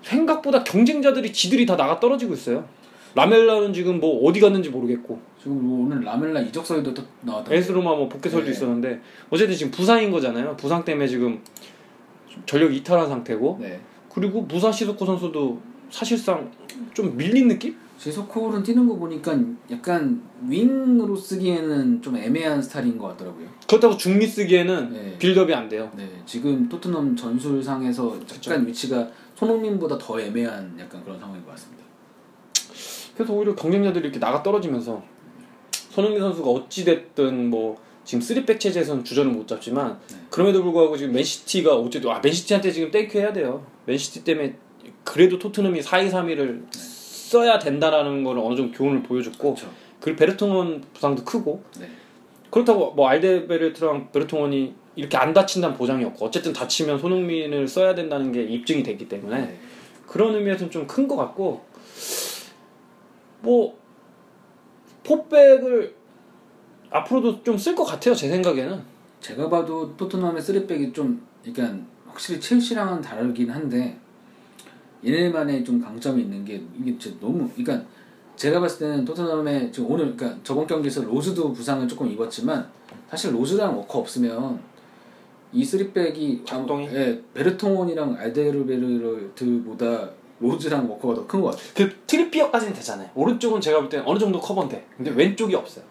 생각보다 0.04 0.64
경쟁자들이 0.64 1.32
지들이 1.32 1.66
다 1.66 1.76
나가 1.76 2.00
떨어지고 2.00 2.34
있어요. 2.34 2.66
라멜라는 3.14 3.74
지금 3.74 4.00
뭐 4.00 4.24
어디 4.26 4.40
갔는지 4.40 4.70
모르겠고 4.70 5.20
지금 5.38 5.68
뭐 5.68 5.86
오늘 5.86 6.02
라멜라 6.02 6.40
이적설도 6.42 6.94
또 6.94 7.04
나왔다. 7.22 7.54
에스로마 7.54 7.96
뭐 7.96 8.08
복귀설도 8.08 8.46
네. 8.46 8.52
있었는데 8.52 9.02
어쨌든 9.30 9.56
지금 9.56 9.72
부상인 9.72 10.12
거잖아요. 10.12 10.56
부상 10.56 10.86
때문에 10.86 11.08
지금 11.08 11.42
전력 12.46 12.74
이탈한 12.74 13.10
상태고 13.10 13.58
네. 13.60 13.80
그리고 14.10 14.42
무사 14.42 14.72
시소코 14.72 15.06
선수도 15.06 15.60
사실상 15.90 16.52
좀 16.94 17.18
밀린 17.18 17.50
느낌? 17.50 17.76
제소콜은 17.98 18.64
뛰는 18.64 18.88
거 18.88 18.96
보니까 18.96 19.38
약간 19.70 20.22
윙으로 20.48 21.16
쓰기에는 21.16 22.02
좀 22.02 22.16
애매한 22.16 22.60
스타일인 22.60 22.98
것 22.98 23.10
같더라고요. 23.10 23.48
그렇다고 23.68 23.96
중미 23.96 24.26
쓰기에는 24.26 24.92
네. 24.92 25.18
빌드업이 25.20 25.54
안 25.54 25.70
돼요. 25.70 25.92
네. 25.96 26.10
지금 26.26 26.68
토트넘 26.68 27.16
전술상에서 27.16 28.18
약간 28.48 28.66
위치가 28.66 29.08
손흥민보다 29.41 29.97
더 29.97 30.21
애매한 30.21 30.77
약간 30.80 31.04
그런 31.04 31.19
상황인 31.19 31.43
것 31.43 31.51
같습니다. 31.51 31.84
그래서 33.15 33.34
오히려 33.34 33.56
경쟁자들이 33.56 34.04
이렇게 34.06 34.19
나가 34.19 34.43
떨어지면서 34.43 35.01
손흥민 35.71 36.21
선수가 36.21 36.47
어찌 36.47 36.86
됐든 36.86 37.49
뭐 37.49 37.82
지금 38.04 38.21
3 38.24 38.31
back 38.31 38.60
체제에서는 38.60 39.04
주전을 39.04 39.32
못 39.32 39.47
잡지만 39.47 39.99
네. 40.10 40.17
그럼에도 40.30 40.62
불구하고 40.62 40.95
지금 40.95 41.13
맨시티가 41.13 41.75
어쨌든 41.75 42.12
아 42.12 42.19
맨시티한테 42.23 42.71
지금 42.71 42.91
thank 42.91 43.08
you 43.08 43.17
해야 43.17 43.34
돼요. 43.34 43.65
맨시티 43.86 44.23
때문에 44.23 44.56
그래도 45.04 45.39
토트넘이 45.39 45.82
4-2-3-1을 45.82 46.65
써야 46.71 47.58
된다라는 47.58 48.23
걸 48.23 48.38
어느 48.38 48.56
정도 48.56 48.77
교훈을 48.77 49.01
보여줬고 49.01 49.56
그렇죠. 49.56 49.73
그리고 49.99 50.19
베르통원 50.19 50.84
부상도 50.93 51.23
크고 51.23 51.63
네. 51.80 51.89
그렇다고 52.51 52.91
뭐 52.91 53.08
알데베르트랑 53.08 54.12
베르통원이 54.12 54.75
이렇게 55.02 55.18
안 55.18 55.34
다친다는 55.34 55.76
보장이 55.76 56.06
없고 56.06 56.28
어쨌든 56.28 56.54
다치면 56.54 57.00
손흥민을 57.00 57.68
써야 57.68 57.96
된다는 57.96 58.32
게 58.32 58.44
입증이 58.44 58.84
됐기 58.84 59.10
때문에 59.10 59.42
네. 59.42 59.60
그런 60.06 60.36
의미에서는 60.36 60.70
좀 60.70 60.86
큰 60.86 61.08
것 61.08 61.16
같고 61.16 61.66
뭐 63.42 63.76
포백을 65.04 65.96
앞으로도 66.92 67.42
좀 67.42 67.58
쓸 67.58 67.74
것 67.76 67.84
같아요 67.84 68.14
제 68.14 68.30
생각에는 68.30 68.80
제가 69.22 69.50
봐도 69.50 69.98
토트넘의 69.98 70.40
쓰리백이 70.40 70.94
좀 70.94 71.26
약간 71.48 71.88
확실히 72.06 72.40
첼시랑은 72.40 73.02
다르긴 73.02 73.50
한데 73.50 73.98
얘네만의 75.04 75.66
좀 75.66 75.82
강점이 75.82 76.22
있는 76.22 76.46
게 76.46 76.62
이게 76.80 76.96
진짜 77.00 77.18
너무 77.20 77.50
그러니까 77.56 77.84
제가 78.36 78.60
봤을 78.60 78.80
때는 78.80 79.04
토트넘의 79.06 79.72
지금 79.72 79.90
오늘 79.90 80.16
그러니까 80.16 80.40
저번 80.44 80.68
경기에서 80.68 81.02
로즈도 81.02 81.54
부상을 81.54 81.88
조금 81.88 82.08
입었지만 82.12 82.70
사실 83.10 83.34
로즈랑 83.34 83.76
워커 83.76 83.98
없으면 83.98 84.70
이 85.54 85.64
three 85.65 86.05
back이 86.05 86.43
작동이? 86.46 86.88
예, 86.94 87.22
베르통원이랑 87.34 88.16
알데르베이럴트보다 88.17 90.10
로즈랑 90.40 90.90
워커가 90.90 91.14
더 91.14 91.28
큰 91.28 91.42
것 91.42 91.52
같아요. 91.52 91.68
그 91.76 91.96
트리피어까지는 92.08 92.74
되잖아요 92.74 93.10
오른쪽은 93.14 93.62
제가 93.62 93.80
볼 93.80 93.90
때는 93.90 94.06
어느 94.08 94.18
정도 94.18 94.40
커버인데 94.40 94.86
근데 94.98 95.12
왼쪽이 95.12 95.54
없어요 95.56 95.84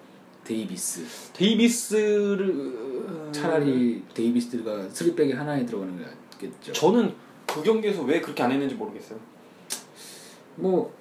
데이비스 0.45 1.05
데이비스를 1.35 3.31
차라리 3.33 4.03
데이비스가 4.15 4.89
three 4.89 5.12
back에 5.12 5.35
하나에 5.35 5.65
들어가는 5.65 5.97
게 5.97 6.05
낫겠죠. 6.33 6.73
저는 6.73 7.15
그 7.47 7.63
경기에서 7.63 8.03
왜 8.03 8.21
그렇게 8.21 8.43
안 8.43 8.51
했는지 8.51 8.75
모르겠어요 8.75 9.19
뭐 10.57 10.93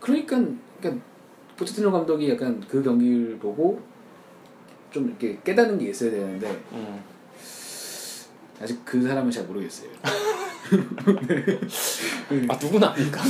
그러니까 0.00 0.42
그러니까 0.80 1.04
포체티노 1.56 1.92
감독이 1.92 2.28
약간 2.30 2.60
그 2.68 2.82
경기를 2.82 3.38
보고 3.38 3.80
좀 4.90 5.06
이렇게 5.08 5.38
깨닫는 5.44 5.78
게 5.78 5.90
있어야 5.90 6.10
되는데 6.10 6.48
음. 6.72 7.00
아직 8.60 8.80
그 8.84 9.02
사람은 9.02 9.30
잘 9.30 9.44
모르겠어요. 9.44 9.90
아 12.48 12.58
누구나 12.60 12.90
아닙니까? 12.90 13.20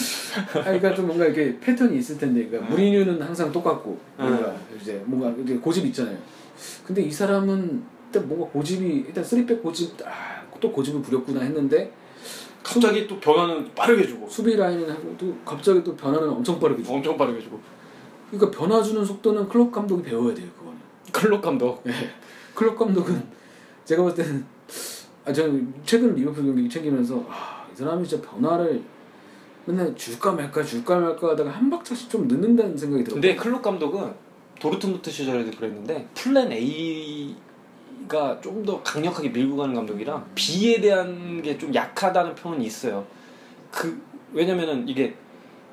아, 0.54 0.62
그러니까 0.62 0.94
좀 0.94 1.06
뭔가 1.06 1.26
이렇게 1.26 1.58
패턴이 1.60 1.98
있을 1.98 2.16
텐데, 2.18 2.46
그러니까 2.46 2.70
무리뉴는 2.70 3.20
항상 3.20 3.52
똑같고 3.52 3.98
뭔가 4.16 4.48
음. 4.50 4.78
이제 4.80 5.02
뭔가 5.04 5.30
이제 5.42 5.56
고집 5.56 5.84
있잖아요. 5.86 6.16
근데 6.86 7.02
이 7.02 7.10
사람은 7.10 7.82
일단 8.06 8.28
뭔가 8.28 8.46
고집이 8.48 9.04
일단 9.08 9.22
쓰리백 9.22 9.62
고집 9.62 9.94
아 10.06 10.36
또 10.60 10.72
고집을 10.72 11.02
부렸구나 11.02 11.40
했는데 11.42 11.92
갑자기 12.62 13.06
또 13.06 13.20
변화는 13.20 13.74
빠르게 13.74 14.06
주고 14.06 14.28
수비 14.28 14.56
라인은 14.56 14.90
하고 14.90 15.14
또 15.16 15.36
갑자기 15.44 15.82
또 15.84 15.94
변화는 15.96 16.28
엄청 16.28 16.58
빠르게 16.58 16.82
줘. 16.82 16.92
엄청 16.92 17.16
빠르게 17.16 17.40
주고 17.40 17.60
그러니까 18.30 18.58
변화 18.58 18.82
주는 18.82 19.04
속도는 19.04 19.48
클롭 19.48 19.70
감독이 19.70 20.02
배워야 20.02 20.34
돼요 20.34 20.48
그거는. 20.58 20.78
클롭 21.12 21.40
감독 21.42 21.84
클롭 22.54 22.76
감독은 22.76 23.22
제가 23.84 24.02
봤을 24.02 24.24
때는 24.24 24.44
아 25.26 25.32
저는 25.32 25.74
최근 25.84 26.14
리버풀 26.14 26.44
경기 26.44 26.68
챙기면서 26.68 27.24
아, 27.28 27.66
이 27.72 27.76
사람이 27.76 28.06
진짜 28.06 28.30
변화를 28.30 28.82
맨날 29.64 29.94
줄까 29.96 30.30
말까 30.32 30.62
줄까 30.62 30.96
말까 30.96 31.30
하다가 31.30 31.50
한 31.50 31.68
박자씩 31.68 32.08
좀 32.08 32.28
늦는다는 32.28 32.76
생각이 32.76 33.02
들어요. 33.02 33.20
근데 33.20 33.34
클롭 33.34 33.60
감독은 33.62 34.12
도르트문트 34.60 35.10
시절에도 35.10 35.50
그랬는데 35.58 36.08
플랜 36.14 36.52
A가 36.52 38.40
좀 38.40 38.64
더 38.64 38.80
강력하게 38.82 39.28
밀고 39.30 39.56
가는 39.56 39.74
감독이라 39.74 40.24
B에 40.34 40.80
대한 40.80 41.42
게 41.42 41.58
좀 41.58 41.74
약하다는 41.74 42.34
평은 42.36 42.62
있어요. 42.62 43.04
그 43.72 44.00
왜냐면은 44.32 44.88
이게 44.88 45.14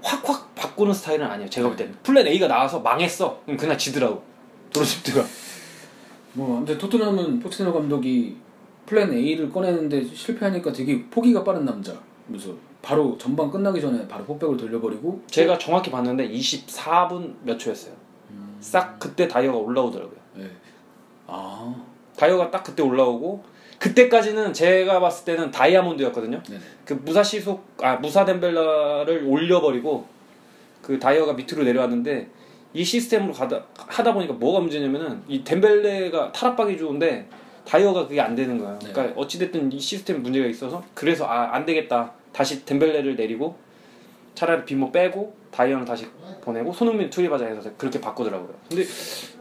확확 0.01 0.53
바꾸는 0.55 0.93
스타일은 0.93 1.25
아니에요. 1.27 1.49
제가 1.49 1.67
볼 1.67 1.77
때는 1.77 1.93
플랜 2.03 2.25
A가 2.27 2.47
나와서 2.47 2.79
망했어. 2.79 3.41
그럼 3.45 3.57
그냥 3.57 3.77
지더라고. 3.77 4.23
도르트문트가. 4.73 5.23
뭐 6.33 6.57
아무튼 6.57 6.77
토트넘은 6.79 7.39
포체티노 7.39 7.71
감독이 7.71 8.35
플랜 8.85 9.11
A를 9.13 9.49
꺼내는데 9.51 10.03
실패하니까 10.05 10.71
되게 10.71 11.03
포기가 11.09 11.43
빠른 11.43 11.65
남자. 11.65 11.93
그래서 12.27 12.53
바로 12.81 13.17
전반 13.17 13.49
끝나기 13.49 13.79
전에 13.79 14.07
바로 14.07 14.23
포백을 14.25 14.57
돌려버리고 14.57 15.21
제가 15.27 15.57
정확히 15.57 15.89
봤는데 15.91 16.29
24분 16.29 17.33
몇 17.43 17.57
초였어요. 17.57 17.93
싹 18.59 18.97
그때 18.99 19.27
다이어가 19.27 19.57
올라오더라고요. 19.57 20.17
네. 20.35 20.49
아 21.27 21.75
다이어가 22.17 22.51
딱 22.51 22.63
그때 22.63 22.81
올라오고 22.83 23.43
그때까지는 23.79 24.53
제가 24.53 24.99
봤을 24.99 25.25
때는 25.25 25.51
다이아몬드였거든요. 25.51 26.41
네네. 26.43 26.61
그 26.85 26.93
무사 27.03 27.21
시 27.23 27.41
속 27.41 27.65
아 27.81 27.95
무사 27.97 28.23
덴벨라를 28.25 29.23
올려버리고 29.27 30.05
그 30.81 30.99
다이어가 30.99 31.33
밑으로 31.33 31.63
내려왔는데 31.63 32.29
이 32.73 32.83
시스템으로 32.83 33.33
가다 33.33 33.63
하다 33.75 34.13
보니까 34.13 34.33
뭐가 34.33 34.59
문제냐면은 34.61 35.21
이 35.27 35.43
덴벨레가 35.43 36.31
탈압박이 36.31 36.77
좋은데 36.77 37.27
다이어가 37.65 38.08
그게 38.08 38.19
안 38.21 38.36
되는 38.36 38.58
거예요. 38.58 38.78
네. 38.80 38.91
그러니까 38.91 39.19
어찌 39.19 39.39
됐든 39.39 39.71
이 39.71 39.80
시스템 39.80 40.21
문제가 40.21 40.45
있어서 40.47 40.84
그래서 40.93 41.26
아 41.26 41.54
안 41.54 41.65
되겠다 41.65 42.13
다시 42.32 42.65
덴벨레를 42.65 43.15
내리고 43.15 43.56
차라리 44.36 44.65
빈모 44.65 44.91
빼고 44.91 45.36
다이어는 45.52 45.86
다시 45.86 46.08
보내고 46.41 46.73
손흥민 46.73 47.10
투입하자 47.10 47.45
해서 47.45 47.69
그렇게 47.78 48.02
바꾸더라고요. 48.02 48.54
근데 48.69 48.84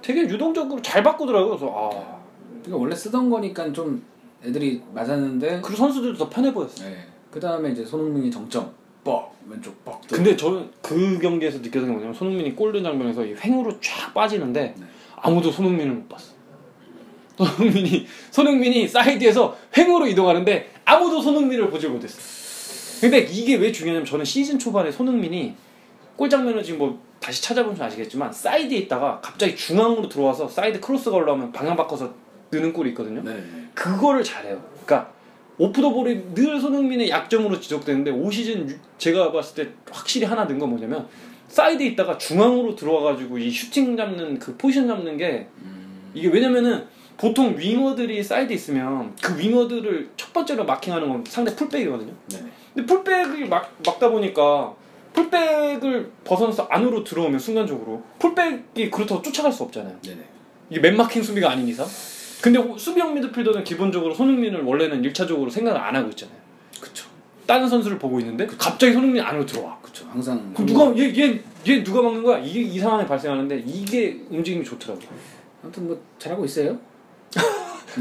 되게 0.03 0.21
유동적으로 0.23 0.81
잘 0.83 1.03
바꾸더라고요. 1.03 1.57
그래서 1.57 1.75
아 1.75 2.21
그러니까 2.63 2.77
원래 2.77 2.95
쓰던 2.95 3.31
거니까 3.31 3.73
좀 3.73 4.05
애들이 4.45 4.83
맞았는데 4.93 5.61
그 5.63 5.75
선수들도 5.75 6.19
더 6.19 6.29
편해 6.29 6.53
보였어요. 6.53 6.91
네. 6.91 6.97
그 7.31 7.41
다음에 7.41 7.71
이제 7.71 7.85
손흥민이 7.85 8.31
정점 8.31 8.71
뻑 9.03 9.33
왼쪽 9.49 9.83
뻑 9.85 10.01
근데 10.09 10.37
저는 10.37 10.71
그 10.83 11.19
경기에서 11.19 11.59
느꼈던 11.59 11.87
게 11.87 11.93
뭐냐면 11.93 12.15
손흥민이 12.15 12.55
골 12.55 12.63
넣은 12.63 12.83
장면에서 12.85 13.25
이 13.25 13.35
횡으로 13.35 13.81
쫙 13.81 14.13
빠지는데 14.13 14.75
네. 14.79 14.85
아무도 15.17 15.51
손흥민을 15.51 15.93
못 15.95 16.09
봤어. 16.09 16.32
손흥민이 17.45 18.07
손흥민이 18.31 18.89
사이드에서 18.89 19.57
횡으로 19.77 20.07
이동하는데 20.07 20.71
아무도 20.85 21.21
손흥민을 21.21 21.71
보질 21.71 21.91
못했어. 21.91 23.01
근데 23.01 23.19
이게 23.21 23.57
왜 23.57 23.73
중요하냐면 23.73 24.07
저는 24.07 24.25
시즌 24.25 24.59
초반에 24.59 24.91
손흥민이 24.93 25.55
골 26.17 26.29
장면을 26.31 26.63
지금 26.63 26.79
뭐 26.79 27.01
다시 27.21 27.43
찾아보면 27.43 27.81
아시겠지만 27.81 28.33
사이드에 28.33 28.79
있다가 28.79 29.21
갑자기 29.21 29.57
중앙으로 29.57 30.09
들어와서 30.09 30.49
사이드 30.49 30.81
크로스가 30.81 31.17
올라오면 31.17 31.53
방향 31.53 31.77
바꿔서 31.77 32.15
넣는 32.51 32.73
골이 32.73 32.91
있거든요. 32.91 33.23
네. 33.23 33.43
그거를 33.75 34.23
잘해요. 34.23 34.63
그러니까 34.85 35.13
off 35.59 35.79
the 35.79 36.00
ball이 36.00 36.35
늘 36.35 36.61
손흥민의 36.61 37.11
약점으로 37.11 37.61
지적되는데 37.61 38.11
올 38.11 38.33
시즌 38.33 38.69
유- 38.69 38.75
제가 38.99 39.33
봤을 39.33 39.65
때 39.65 39.71
확실히 39.91 40.27
하나 40.27 40.47
는 40.47 40.59
건 40.59 40.71
뭐냐면 40.71 41.07
사이드에 41.49 41.87
있다가 41.89 42.19
중앙으로 42.19 42.75
들어와가지고 42.75 43.39
이 43.39 43.51
슈팅 43.51 43.97
잡는 43.97 44.39
그 44.39 44.57
포지션 44.57 44.87
잡는 44.89 45.17
게 45.19 45.47
음, 45.63 46.11
이게 46.15 46.29
왜냐면은 46.29 46.85
보통 47.23 47.57
윙어들이 47.57 48.21
사이드에 48.25 48.57
있으면 48.57 49.15
그 49.23 49.39
윙어들을 49.39 50.11
첫 50.17 50.33
번째로 50.33 50.65
마킹하는 50.65 51.09
건 51.09 51.25
상대 51.25 51.55
풀백이거든요. 51.55 52.13
네네. 52.33 52.49
근데 52.75 52.87
풀백을 52.87 53.47
막, 53.47 53.73
막다 53.87 54.11
보니까 54.11 54.75
풀백을 55.13 56.11
벗어나서 56.25 56.65
안으로 56.65 57.05
들어오면 57.05 57.39
순간적으로 57.39 58.03
풀백이 58.19 58.91
그렇다고 58.91 59.23
쫓아갈 59.23 59.53
수 59.53 59.63
없잖아요. 59.63 59.97
네네. 60.03 60.19
이게 60.71 60.81
맨마킹 60.81 61.23
수비가 61.23 61.49
아닌 61.53 61.69
이상. 61.69 61.87
근데 62.43 62.59
호- 62.59 62.77
수비형 62.77 63.15
미드필더는 63.15 63.63
기본적으로 63.63 64.13
손흥민을 64.15 64.63
원래는 64.63 65.03
1차적으로 65.03 65.49
생각을 65.49 65.81
안 65.81 65.95
하고 65.95 66.09
있잖아요. 66.09 66.37
그쵸. 66.81 67.07
다른 67.47 67.69
선수를 67.69 68.01
보고 68.01 68.19
있는데 68.19 68.49
갑자기 68.49 68.93
손흥민이 68.95 69.21
안으로 69.21 69.47
들어와. 69.47 69.79
그쵸. 69.81 70.07
항상 70.11 70.53
그럼 70.55 70.67
누가 70.67 70.99
얘 70.99 71.13
얘 71.15 71.41
얘 71.69 71.85
누가 71.85 72.03
막는 72.03 72.25
거야? 72.25 72.39
이게 72.41 72.63
이 72.63 72.81
상황이 72.81 73.07
발생하는데 73.07 73.63
이게 73.65 74.19
움직임이 74.29 74.65
좋더라고요. 74.65 75.07
아무튼 75.63 75.87
뭐 75.87 76.01
잘하고 76.19 76.45
있어요. 76.45 76.77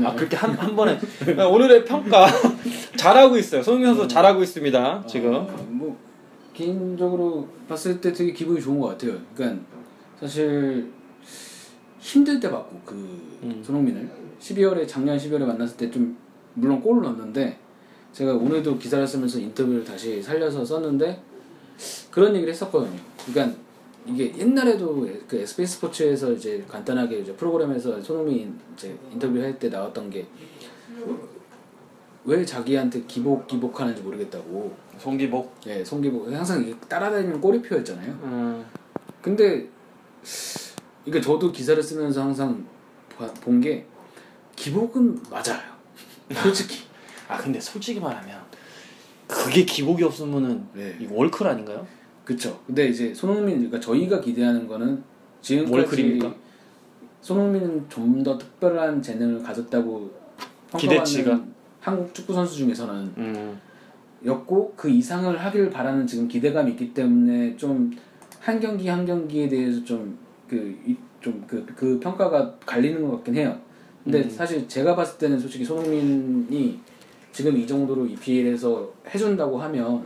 아 0.05 0.15
그렇게 0.15 0.35
한 0.37 0.51
한 0.57 0.75
번에 0.75 0.97
오늘의 1.49 1.83
평가 1.85 2.27
잘하고 2.97 3.37
있어요. 3.37 3.61
손흥민 3.61 3.93
선수 3.93 4.07
잘하고 4.07 4.41
있습니다. 4.43 5.05
지금. 5.07 5.33
어, 5.35 5.47
뭐 5.69 5.97
개인적으로 6.53 7.47
봤을 7.67 7.99
때 7.99 8.11
되게 8.13 8.31
기분이 8.33 8.61
좋은 8.61 8.79
것 8.79 8.89
같아요. 8.89 9.17
그러니까 9.35 9.65
사실 10.19 10.89
힘들 11.99 12.39
때 12.39 12.49
봤고 12.49 12.79
그 12.85 12.95
음. 13.43 13.61
손흥민을 13.65 14.09
12월에 14.39 14.87
작년 14.87 15.17
12월에 15.17 15.45
만났을 15.45 15.77
때 15.77 15.91
좀 15.91 16.17
물론 16.53 16.81
골을 16.81 17.03
넣었는데 17.03 17.57
제가 18.13 18.33
오늘도 18.33 18.77
기사를 18.77 19.05
쓰면서 19.07 19.39
인터뷰를 19.39 19.83
다시 19.85 20.21
살려서 20.21 20.65
썼는데 20.65 21.21
그런 22.11 22.33
얘기를 22.35 22.53
했었거든요. 22.53 22.99
그러니까 23.25 23.57
이게 24.05 24.35
옛날에도 24.37 25.07
그 25.27 25.37
SBS 25.37 25.75
스포츠에서 25.75 26.31
이제 26.33 26.63
간단하게 26.67 27.19
이제 27.19 27.33
프로그램에서 27.35 28.01
손흥민 28.01 28.59
이제 28.73 28.97
인터뷰할 29.11 29.57
때 29.59 29.69
나왔던 29.69 30.09
게 30.09 30.25
왜 32.23 32.45
자기한테 32.45 33.01
기복 33.07 33.47
기복하는지 33.47 34.03
모르겠다고. 34.03 34.71
송기복. 34.99 35.55
예, 35.65 35.83
송기복 35.83 36.31
항상 36.31 36.79
따라다니는 36.87 37.41
꼬리표였잖아요. 37.41 38.11
음. 38.23 38.65
근데 39.23 39.67
이게 41.05 41.19
저도 41.19 41.51
기사를 41.51 41.81
쓰면서 41.81 42.21
항상 42.21 42.63
본 43.41 43.59
게 43.59 43.85
기복은 44.55 45.19
맞아요. 45.31 45.59
솔직히. 46.43 46.83
아 47.27 47.37
근데 47.37 47.59
솔직히 47.59 47.99
말하면 47.99 48.39
그게 49.27 49.65
기복이 49.65 50.03
없으면은 50.03 50.67
네. 50.73 50.95
월클 51.09 51.47
아닌가요? 51.47 51.87
그쵸. 52.31 52.59
근데 52.65 52.87
이제 52.87 53.13
손흥민, 53.13 53.55
그러니까 53.57 53.79
저희가 53.79 54.21
기대하는 54.21 54.67
거는 54.67 55.03
지금까지? 55.41 56.21
손흥민은 57.21 57.85
좀 57.89 58.23
더 58.23 58.37
특별한 58.37 59.01
재능을 59.01 59.41
가졌다고 59.43 60.09
기대치가? 60.77 61.41
한국 61.79 62.13
축구 62.13 62.33
선수 62.33 62.55
중에서는 62.57 62.93
음. 63.17 63.59
였고 64.25 64.73
그 64.75 64.89
이상을 64.89 65.35
하길 65.37 65.69
바라는 65.71 66.05
지금 66.07 66.27
기대감이 66.27 66.71
있기 66.71 66.93
때문에 66.93 67.55
좀 67.57 67.91
한 68.41 68.59
경기 68.59 68.87
한 68.87 69.05
경기에 69.05 69.47
대해서 69.49 69.83
좀 69.83 70.17
그 70.49 70.75
좀 71.21 71.45
그 71.47 71.63
그 71.75 71.99
평가가 71.99 72.55
갈리는 72.65 73.01
것 73.03 73.11
같긴 73.17 73.35
해요. 73.35 73.55
근데 74.03 74.23
음. 74.23 74.29
사실 74.29 74.67
제가 74.67 74.95
봤을 74.95 75.17
때는 75.19 75.37
솔직히 75.39 75.63
손흥민이 75.63 76.79
지금 77.31 77.55
이 77.55 77.67
정도로 77.67 78.05
EPL에서 78.07 78.91
해준다고 79.13 79.61
하면 79.61 80.03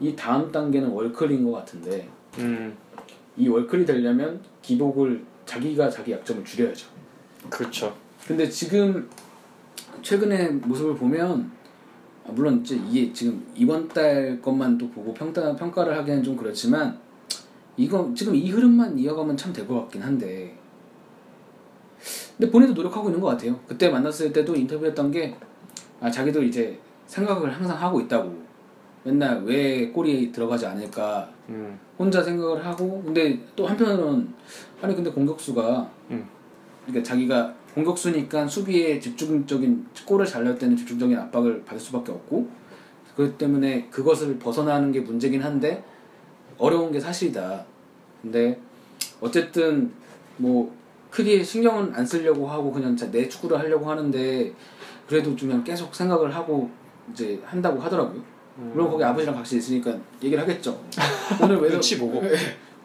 이 0.00 0.14
다음 0.16 0.50
단계는 0.50 0.88
월클인 0.88 1.44
것 1.44 1.52
같은데 1.52 2.08
음. 2.38 2.76
이 3.36 3.48
월클이 3.48 3.84
되려면 3.86 4.40
기복을 4.62 5.24
자기가 5.46 5.88
자기 5.90 6.12
약점을 6.12 6.44
줄여야죠. 6.44 6.86
그렇죠. 7.48 7.94
근데 8.26 8.48
지금 8.48 9.08
최근의 10.02 10.52
모습을 10.54 10.94
보면 10.96 11.50
아, 12.26 12.32
물론 12.32 12.60
이제 12.60 12.76
이게 12.88 13.12
지금 13.12 13.44
이번 13.54 13.88
달 13.88 14.40
것만 14.40 14.78
또 14.78 14.88
보고 14.90 15.12
평가 15.14 15.54
평가를 15.56 15.96
하기는 15.98 16.22
좀 16.22 16.36
그렇지만 16.36 16.98
이거 17.76 18.12
지금 18.14 18.34
이 18.34 18.50
흐름만 18.50 18.98
이어가면 18.98 19.36
참 19.36 19.52
될 19.52 19.66
것 19.66 19.74
같긴 19.82 20.02
한데 20.02 20.54
근데 22.36 22.50
본인도 22.50 22.72
노력하고 22.74 23.08
있는 23.08 23.20
것 23.20 23.28
같아요. 23.28 23.58
그때 23.66 23.88
만났을 23.90 24.32
때도 24.32 24.54
인터뷰했던 24.54 25.10
게 25.10 25.36
아, 26.00 26.10
자기도 26.10 26.42
이제 26.42 26.78
생각을 27.06 27.50
항상 27.54 27.76
하고 27.80 28.00
있다고 28.00 28.49
맨날 29.02 29.42
왜 29.44 29.88
골이 29.88 30.30
들어가지 30.30 30.66
않을까 30.66 31.28
음. 31.48 31.78
혼자 31.98 32.22
생각을 32.22 32.64
하고 32.64 33.02
근데 33.04 33.38
또 33.56 33.66
한편으로는 33.66 34.28
아니 34.82 34.94
근데 34.94 35.10
공격수가 35.10 35.90
음. 36.10 36.28
그러니까 36.86 37.08
자기가 37.08 37.54
공격수니까 37.74 38.46
수비에 38.46 38.98
집중적인 38.98 39.86
골을 40.06 40.26
잘 40.26 40.44
넣을 40.44 40.58
때는 40.58 40.76
집중적인 40.76 41.16
압박을 41.16 41.64
받을 41.64 41.78
수밖에 41.80 42.12
없고 42.12 42.48
그렇기 43.16 43.38
때문에 43.38 43.88
그것을 43.90 44.38
벗어나는 44.38 44.92
게 44.92 45.00
문제긴 45.00 45.42
한데 45.42 45.84
어려운 46.58 46.92
게 46.92 47.00
사실이다. 47.00 47.64
근데 48.22 48.60
어쨌든 49.20 49.90
뭐 50.36 50.72
크게 51.10 51.42
신경은 51.42 51.94
안 51.94 52.04
쓰려고 52.04 52.46
하고 52.48 52.72
그냥 52.72 52.96
자- 52.96 53.10
내 53.10 53.28
축구를 53.28 53.58
하려고 53.58 53.88
하는데 53.90 54.52
그래도 55.08 55.34
좀 55.36 55.48
그냥 55.48 55.64
계속 55.64 55.94
생각을 55.94 56.34
하고 56.34 56.70
이제 57.12 57.40
한다고 57.44 57.80
하더라고요. 57.80 58.22
물론 58.72 58.90
거기 58.90 59.02
아버지랑 59.04 59.34
같이 59.36 59.56
있으니까 59.58 59.96
얘기를 60.22 60.42
하겠죠. 60.42 60.78
오늘 61.42 61.56
왜 61.60 61.70
눈치 61.70 61.98
보고. 61.98 62.22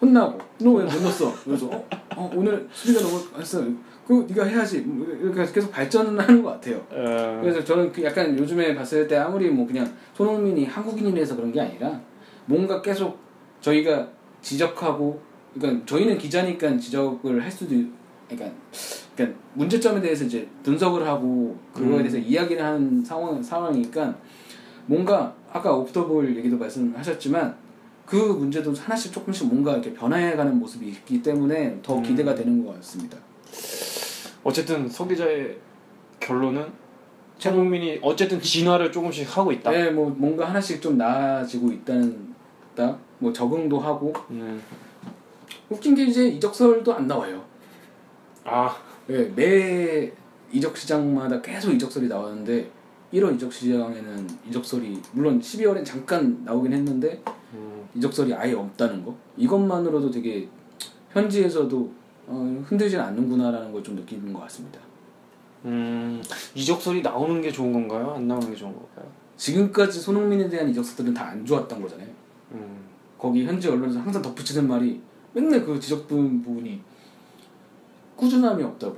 혼나고 0.01 0.37
너 0.59 0.71
왜 0.73 0.83
못 0.83 1.01
넣었어? 1.01 1.33
그래서 1.45 1.67
어, 1.67 1.87
어, 2.17 2.31
오늘 2.35 2.67
수비가 2.71 2.99
너무 3.01 3.19
했어. 3.39 3.63
그 4.05 4.25
네가 4.29 4.43
해야지. 4.45 4.81
뭐 4.81 5.07
이렇게 5.07 5.51
계속 5.51 5.71
발전을 5.71 6.19
하는 6.21 6.43
것 6.43 6.49
같아요. 6.51 6.77
어, 6.91 7.39
그래서 7.41 7.63
저는 7.63 7.91
그 7.91 8.03
약간 8.03 8.37
요즘에 8.37 8.75
봤을 8.75 9.07
때 9.07 9.15
아무리 9.17 9.49
뭐 9.49 9.65
그냥 9.65 9.91
손흥민이 10.13 10.65
한국인이라서 10.65 11.35
그런 11.35 11.51
게 11.51 11.61
아니라 11.61 11.99
뭔가 12.45 12.81
계속 12.81 13.17
저희가 13.61 14.07
지적하고 14.41 15.19
그러니까 15.53 15.85
저희는 15.85 16.17
기자니까 16.17 16.77
지적을 16.77 17.41
할 17.41 17.49
수도 17.51 17.73
그러니까 18.29 18.51
그러니까 19.15 19.39
문제점에 19.53 20.01
대해서 20.01 20.25
이제 20.25 20.47
분석을 20.63 21.07
하고 21.07 21.57
그거에 21.73 21.93
음. 21.93 21.97
대해서 21.99 22.17
이야기를 22.17 22.61
하는 22.63 23.03
상황 23.03 23.41
상황이니까 23.41 24.13
뭔가 24.87 25.33
아까 25.55 25.73
오프더볼 25.73 26.35
얘기도 26.35 26.57
말씀하셨지만 26.57 27.55
그 28.05 28.17
문제도 28.17 28.73
하나씩 28.73 29.13
조금씩 29.13 29.47
뭔가 29.47 29.71
이렇게 29.71 29.93
변화해가는 29.93 30.59
모습이 30.59 30.85
있기 30.89 31.23
때문에 31.23 31.79
더 31.81 31.95
음. 31.95 32.03
기대가 32.03 32.35
되는 32.35 32.65
것 32.65 32.75
같습니다. 32.75 33.17
어쨌든 34.43 34.89
서 34.89 35.07
기자의 35.07 35.55
결론은 36.19 36.67
최국민이 37.37 37.99
어쨌든 38.01 38.41
진화를 38.41 38.91
조금씩 38.91 39.37
하고 39.37 39.53
있다. 39.53 39.71
네, 39.71 39.91
뭐 39.91 40.09
뭔가 40.09 40.49
하나씩 40.49 40.81
좀 40.81 40.97
나아지고 40.97 41.71
있다는 41.71 42.35
다. 42.75 42.97
뭐 43.19 43.31
적응도 43.31 43.79
하고 43.79 44.11
음. 44.31 44.61
웃긴 45.69 45.95
게 45.95 46.03
이제 46.03 46.27
이적설도 46.27 46.93
안 46.93 47.07
나와요. 47.07 47.41
아, 48.43 48.75
네, 49.07 49.31
매 49.33 50.11
이적 50.51 50.75
시장마다 50.75 51.41
계속 51.41 51.71
이적설이 51.71 52.09
나왔는데 52.09 52.74
1월 53.15 53.35
이적 53.35 53.51
시장에는 53.51 54.27
이적설이 54.49 55.01
물론 55.13 55.39
12월엔 55.39 55.83
잠깐 55.85 56.43
나오긴 56.43 56.73
했는데 56.73 57.21
음. 57.53 57.87
이적설이 57.95 58.33
아예 58.33 58.53
없다는 58.53 59.03
거 59.05 59.15
이것만으로도 59.37 60.11
되게 60.11 60.47
현지에서도 61.11 61.91
어, 62.27 62.63
흔들진 62.67 62.99
않는구나라는 62.99 63.71
걸 63.71 63.83
좀 63.83 63.95
느끼는 63.95 64.33
것 64.33 64.39
같습니다. 64.41 64.79
음, 65.65 66.21
이적설이 66.55 67.01
나오는 67.01 67.41
게 67.41 67.51
좋은 67.51 67.71
건가요? 67.73 68.13
안 68.15 68.27
나오는 68.27 68.49
게 68.49 68.55
좋은 68.55 68.73
건가요? 68.73 69.05
지금까지 69.37 69.99
손흥민에 69.99 70.49
대한 70.49 70.69
이적설들은 70.69 71.13
다 71.13 71.25
안 71.25 71.45
좋았던 71.45 71.81
거잖아요. 71.81 72.07
음. 72.53 72.77
거기 73.17 73.45
현지 73.45 73.67
언론에서 73.67 73.99
항상 73.99 74.21
덧붙이는 74.21 74.67
말이 74.67 75.01
맨날 75.33 75.63
그 75.65 75.79
지적분 75.79 76.41
부분이 76.43 76.81
꾸준함이 78.15 78.63
없다고. 78.63 78.97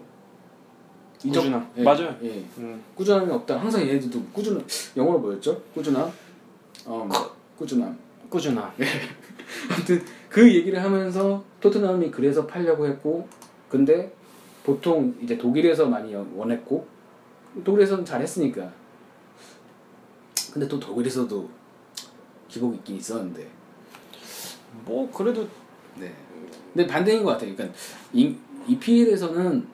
꾸준함. 1.22 1.72
예, 1.78 1.84
맞아요. 1.84 2.16
예. 2.24 2.46
음. 2.58 2.84
꾸준함이 2.96 3.32
없다. 3.32 3.60
항상 3.60 3.82
얘네들도 3.82 4.22
꾸준 4.34 4.64
영어로 4.96 5.20
뭐였죠? 5.20 5.62
꾸준함. 5.74 6.12
어, 6.86 7.10
꾸준함. 7.58 7.98
꾸준함. 8.30 8.72
아무튼 9.72 10.04
그 10.30 10.54
얘기를 10.54 10.82
하면서 10.84 11.44
토트넘이 11.60 12.12
그래서 12.12 12.46
팔려고 12.46 12.86
했고 12.86 13.28
근데 13.70 14.14
보통 14.64 15.16
이제 15.22 15.38
독일에서 15.38 15.88
많이 15.88 16.14
원했고 16.14 16.86
독일에서는 17.64 18.06
잘했으니까 18.06 18.72
근데 20.54 20.68
또 20.68 20.80
독일에서도 20.80 21.50
기복이 22.48 22.78
있긴 22.78 22.98
있었는데 22.98 23.48
뭐 24.86 25.10
그래도 25.12 25.48
네. 25.96 26.14
근데 26.74 26.86
반대인 26.86 27.24
것 27.24 27.32
같아요. 27.32 27.56
그러니까 27.56 27.78
이, 28.14 28.36
EPL에서는 28.68 29.66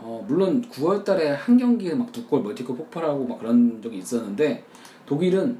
어, 0.00 0.24
물론 0.28 0.62
9월 0.70 1.04
달에 1.04 1.30
한 1.30 1.56
경기에 1.58 1.94
막 1.94 2.12
두 2.12 2.26
골 2.26 2.42
멀티골 2.42 2.76
폭발하고 2.76 3.24
막 3.26 3.38
그런 3.40 3.80
적이 3.82 3.98
있었는데 3.98 4.64
독일은 5.06 5.58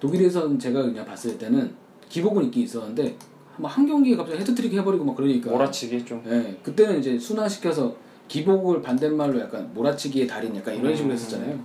독일에서는 0.00 0.58
제가 0.58 0.82
그냥 0.82 1.04
봤을 1.06 1.36
때는 1.38 1.72
기복은 2.08 2.44
있긴 2.44 2.62
있었는데 2.64 3.16
막 3.56 3.71
한 3.71 3.86
경기에 3.86 4.16
갑자기 4.16 4.38
해트트릭 4.40 4.72
해버리고 4.74 5.04
막 5.04 5.16
그러니까 5.16 5.50
몰아치기 5.50 6.04
좀. 6.04 6.22
예, 6.26 6.56
그때는 6.62 7.00
이제 7.00 7.18
순화시켜서 7.18 7.96
기복을 8.28 8.82
반대말로 8.82 9.40
약간 9.40 9.68
몰아치기의 9.74 10.26
달인 10.26 10.54
약간 10.54 10.76
이런 10.76 10.94
식으로 10.94 11.12
음. 11.12 11.14
했었잖아요. 11.14 11.58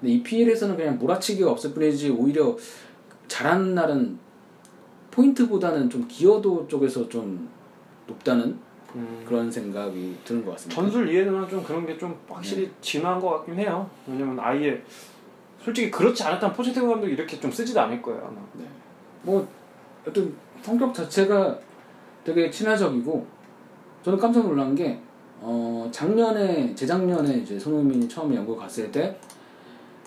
근데 0.00 0.14
EPL에서는 0.14 0.76
그냥 0.76 0.98
몰아치기가 0.98 1.50
없을 1.50 1.72
뿐이지 1.74 2.10
오히려 2.10 2.56
잘하는 3.28 3.74
날은 3.74 4.18
포인트보다는 5.10 5.90
좀 5.90 6.06
기여도 6.08 6.66
쪽에서 6.68 7.08
좀 7.08 7.48
높다는 8.06 8.56
음. 8.94 9.22
그런 9.26 9.50
생각이 9.50 10.16
드는 10.24 10.44
것 10.44 10.52
같습니다. 10.52 10.80
전술 10.80 11.08
이해는 11.12 11.48
좀 11.48 11.62
그런 11.62 11.86
게 11.86 11.98
좀 11.98 12.16
확실히 12.28 12.70
진화한 12.80 13.20
것 13.20 13.30
같긴 13.30 13.56
해요. 13.56 13.88
왜냐면 14.06 14.38
아예 14.40 14.82
솔직히 15.62 15.90
그렇지 15.90 16.22
않았다면 16.22 16.54
포체티노 16.56 16.88
감독이 16.88 17.12
이렇게 17.12 17.38
좀 17.40 17.50
쓰지도 17.50 17.80
않을 17.80 18.00
거예요. 18.00 18.20
아마. 18.26 18.40
뭐 19.22 19.46
어떤 20.06 20.32
성격 20.62 20.94
자체가 20.94 21.58
되게 22.24 22.50
친화적이고 22.50 23.26
저는 24.04 24.18
깜짝 24.18 24.46
놀란 24.46 24.74
게 24.74 24.98
어, 25.40 25.88
작년에 25.92 26.74
재작년에 26.74 27.38
이제 27.38 27.58
손흥민이 27.58 28.08
처음에 28.08 28.36
영국 28.36 28.56
갔을 28.58 28.90
때 28.90 29.16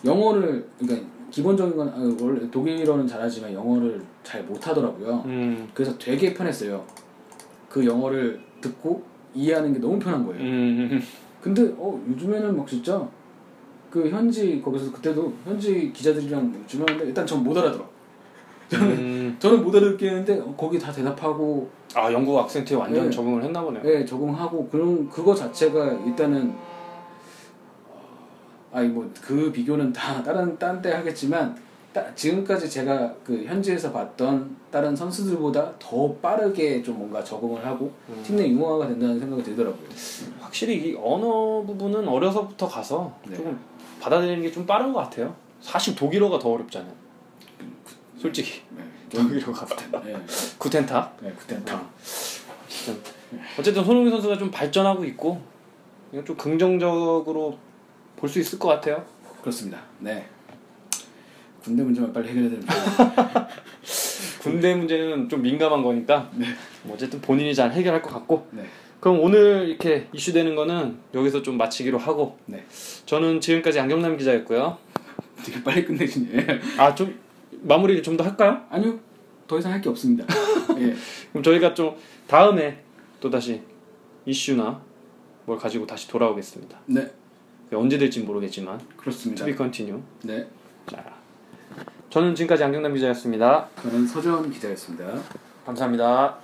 영어를 0.04 0.66
그러니까 0.78 1.06
기본적인 1.30 1.76
건 1.76 1.88
아, 1.88 2.16
원래 2.22 2.50
독일어는 2.50 3.06
잘하지만 3.06 3.52
영어를 3.52 4.02
잘 4.22 4.42
못하더라고요. 4.44 5.22
음. 5.26 5.68
그래서 5.72 5.96
되게 5.98 6.34
편했어요. 6.34 6.84
그 7.68 7.84
영어를 7.86 8.42
듣고 8.62 9.02
이해하는 9.34 9.74
게 9.74 9.78
너무 9.78 9.98
편한 9.98 10.24
거예요. 10.24 10.40
음. 10.42 11.02
근데 11.42 11.62
어 11.76 12.00
요즘에는 12.08 12.56
막 12.56 12.66
진짜 12.66 13.06
그 13.90 14.08
현지 14.08 14.62
거기서 14.64 14.90
그때도 14.92 15.32
현지 15.44 15.92
기자들이랑 15.92 16.64
주문하는데 16.66 17.06
일단 17.08 17.26
전 17.26 17.42
못 17.44 17.54
알아들어. 17.58 17.90
음. 18.74 19.36
저는 19.38 19.62
못 19.62 19.74
알아듣겠는데 19.74 20.40
어, 20.40 20.54
거기 20.56 20.78
다 20.78 20.90
대답하고 20.90 21.68
아 21.94 22.10
영국 22.10 22.38
악센트에 22.38 22.74
완전 22.74 23.04
네. 23.04 23.10
적응을 23.10 23.42
했나 23.42 23.60
보네요. 23.60 23.82
예 23.84 24.02
적응하고 24.04 24.66
그런 24.68 25.06
그거 25.10 25.34
자체가 25.34 25.92
일단은 26.06 26.54
어, 27.90 28.00
아니 28.72 28.88
뭐 28.88 29.06
그 29.20 29.52
비교는 29.52 29.92
다 29.92 30.22
다른 30.22 30.56
딴 30.58 30.80
때 30.80 30.90
하겠지만 30.92 31.54
따- 31.92 32.14
지금까지 32.14 32.68
제가 32.70 33.14
그 33.24 33.44
현지에서 33.44 33.92
봤던 33.92 34.56
다른 34.70 34.96
선수들보다 34.96 35.74
더 35.78 36.12
빠르게 36.22 36.82
좀 36.82 36.98
뭔가 36.98 37.22
적응을 37.22 37.64
하고 37.66 37.92
음. 38.08 38.22
팀 38.24 38.36
내 38.36 38.48
융화가 38.48 38.88
된다는 38.88 39.18
생각이 39.20 39.42
들더라고요. 39.42 39.88
확실히 40.40 40.76
이 40.90 40.96
언어 40.96 41.62
부분은 41.66 42.08
어려서부터 42.08 42.66
가서 42.66 43.14
네. 43.28 43.36
조금 43.36 43.58
받아들이는 44.00 44.42
게 44.42 44.50
좀 44.50 44.64
빠른 44.66 44.92
것 44.92 45.00
같아요. 45.00 45.34
사실 45.60 45.94
독일어가 45.94 46.38
더 46.38 46.50
어렵잖아요. 46.50 46.92
솔직히 48.18 48.62
네. 48.76 48.82
독일어가 49.10 49.66
네. 50.04 50.16
구텐타. 50.58 51.12
네, 51.20 51.32
구텐타. 51.32 51.82
어쨌든, 52.68 53.02
어쨌든 53.58 53.84
손흥민 53.84 54.10
선수가 54.12 54.38
좀 54.38 54.50
발전하고 54.50 55.04
있고 55.06 55.40
좀 56.24 56.36
긍정적으로 56.36 57.58
볼 58.16 58.28
수 58.30 58.38
있을 58.38 58.58
것 58.58 58.68
같아요. 58.68 59.04
그렇습니다. 59.40 59.80
네. 59.98 60.26
군대 61.62 61.82
문제만 61.82 62.12
빨리 62.12 62.28
해결해야 62.28 62.50
됩니다. 62.50 62.74
군대 64.42 64.74
문제는 64.74 65.28
좀 65.28 65.42
민감한 65.42 65.82
거니까 65.82 66.30
뭐 66.82 66.94
어쨌든 66.94 67.20
본인이 67.20 67.54
잘 67.54 67.72
해결할 67.72 68.02
것 68.02 68.10
같고 68.12 68.48
네. 68.50 68.64
그럼 69.00 69.20
오늘 69.20 69.68
이렇게 69.68 70.08
이슈되는 70.12 70.54
거는 70.54 70.96
여기서 71.14 71.42
좀 71.42 71.56
마치기로 71.56 71.98
하고 71.98 72.38
네. 72.46 72.64
저는 73.06 73.40
지금까지 73.40 73.78
안경남 73.80 74.16
기자였고요. 74.16 74.78
되게 75.44 75.62
빨리 75.62 75.84
끝내시네. 75.84 76.46
아 76.78 76.94
좀 76.94 77.18
마무리를 77.62 78.02
좀 78.02 78.16
더 78.16 78.24
할까요? 78.24 78.62
아니요. 78.70 78.98
더 79.46 79.58
이상 79.58 79.72
할 79.72 79.80
게 79.80 79.88
없습니다. 79.88 80.24
예. 80.78 80.94
그럼 81.30 81.42
저희가 81.42 81.74
좀 81.74 81.94
다음에 82.26 82.82
또 83.20 83.30
다시 83.30 83.60
이슈나 84.26 84.80
뭘 85.46 85.58
가지고 85.58 85.86
다시 85.86 86.08
돌아오겠습니다. 86.08 86.78
네. 86.86 87.10
언제 87.72 87.98
될지 87.98 88.20
모르겠지만 88.20 88.80
그렇습니다. 88.96 89.44
to 89.44 89.46
be 89.46 89.56
continue. 89.56 90.02
네. 90.22 90.46
자, 90.86 91.04
저는 92.12 92.34
지금까지 92.34 92.62
안경남 92.62 92.92
기자였습니다. 92.92 93.68
저는 93.80 94.06
서정 94.06 94.50
기자였습니다. 94.50 95.18
감사합니다. 95.64 96.36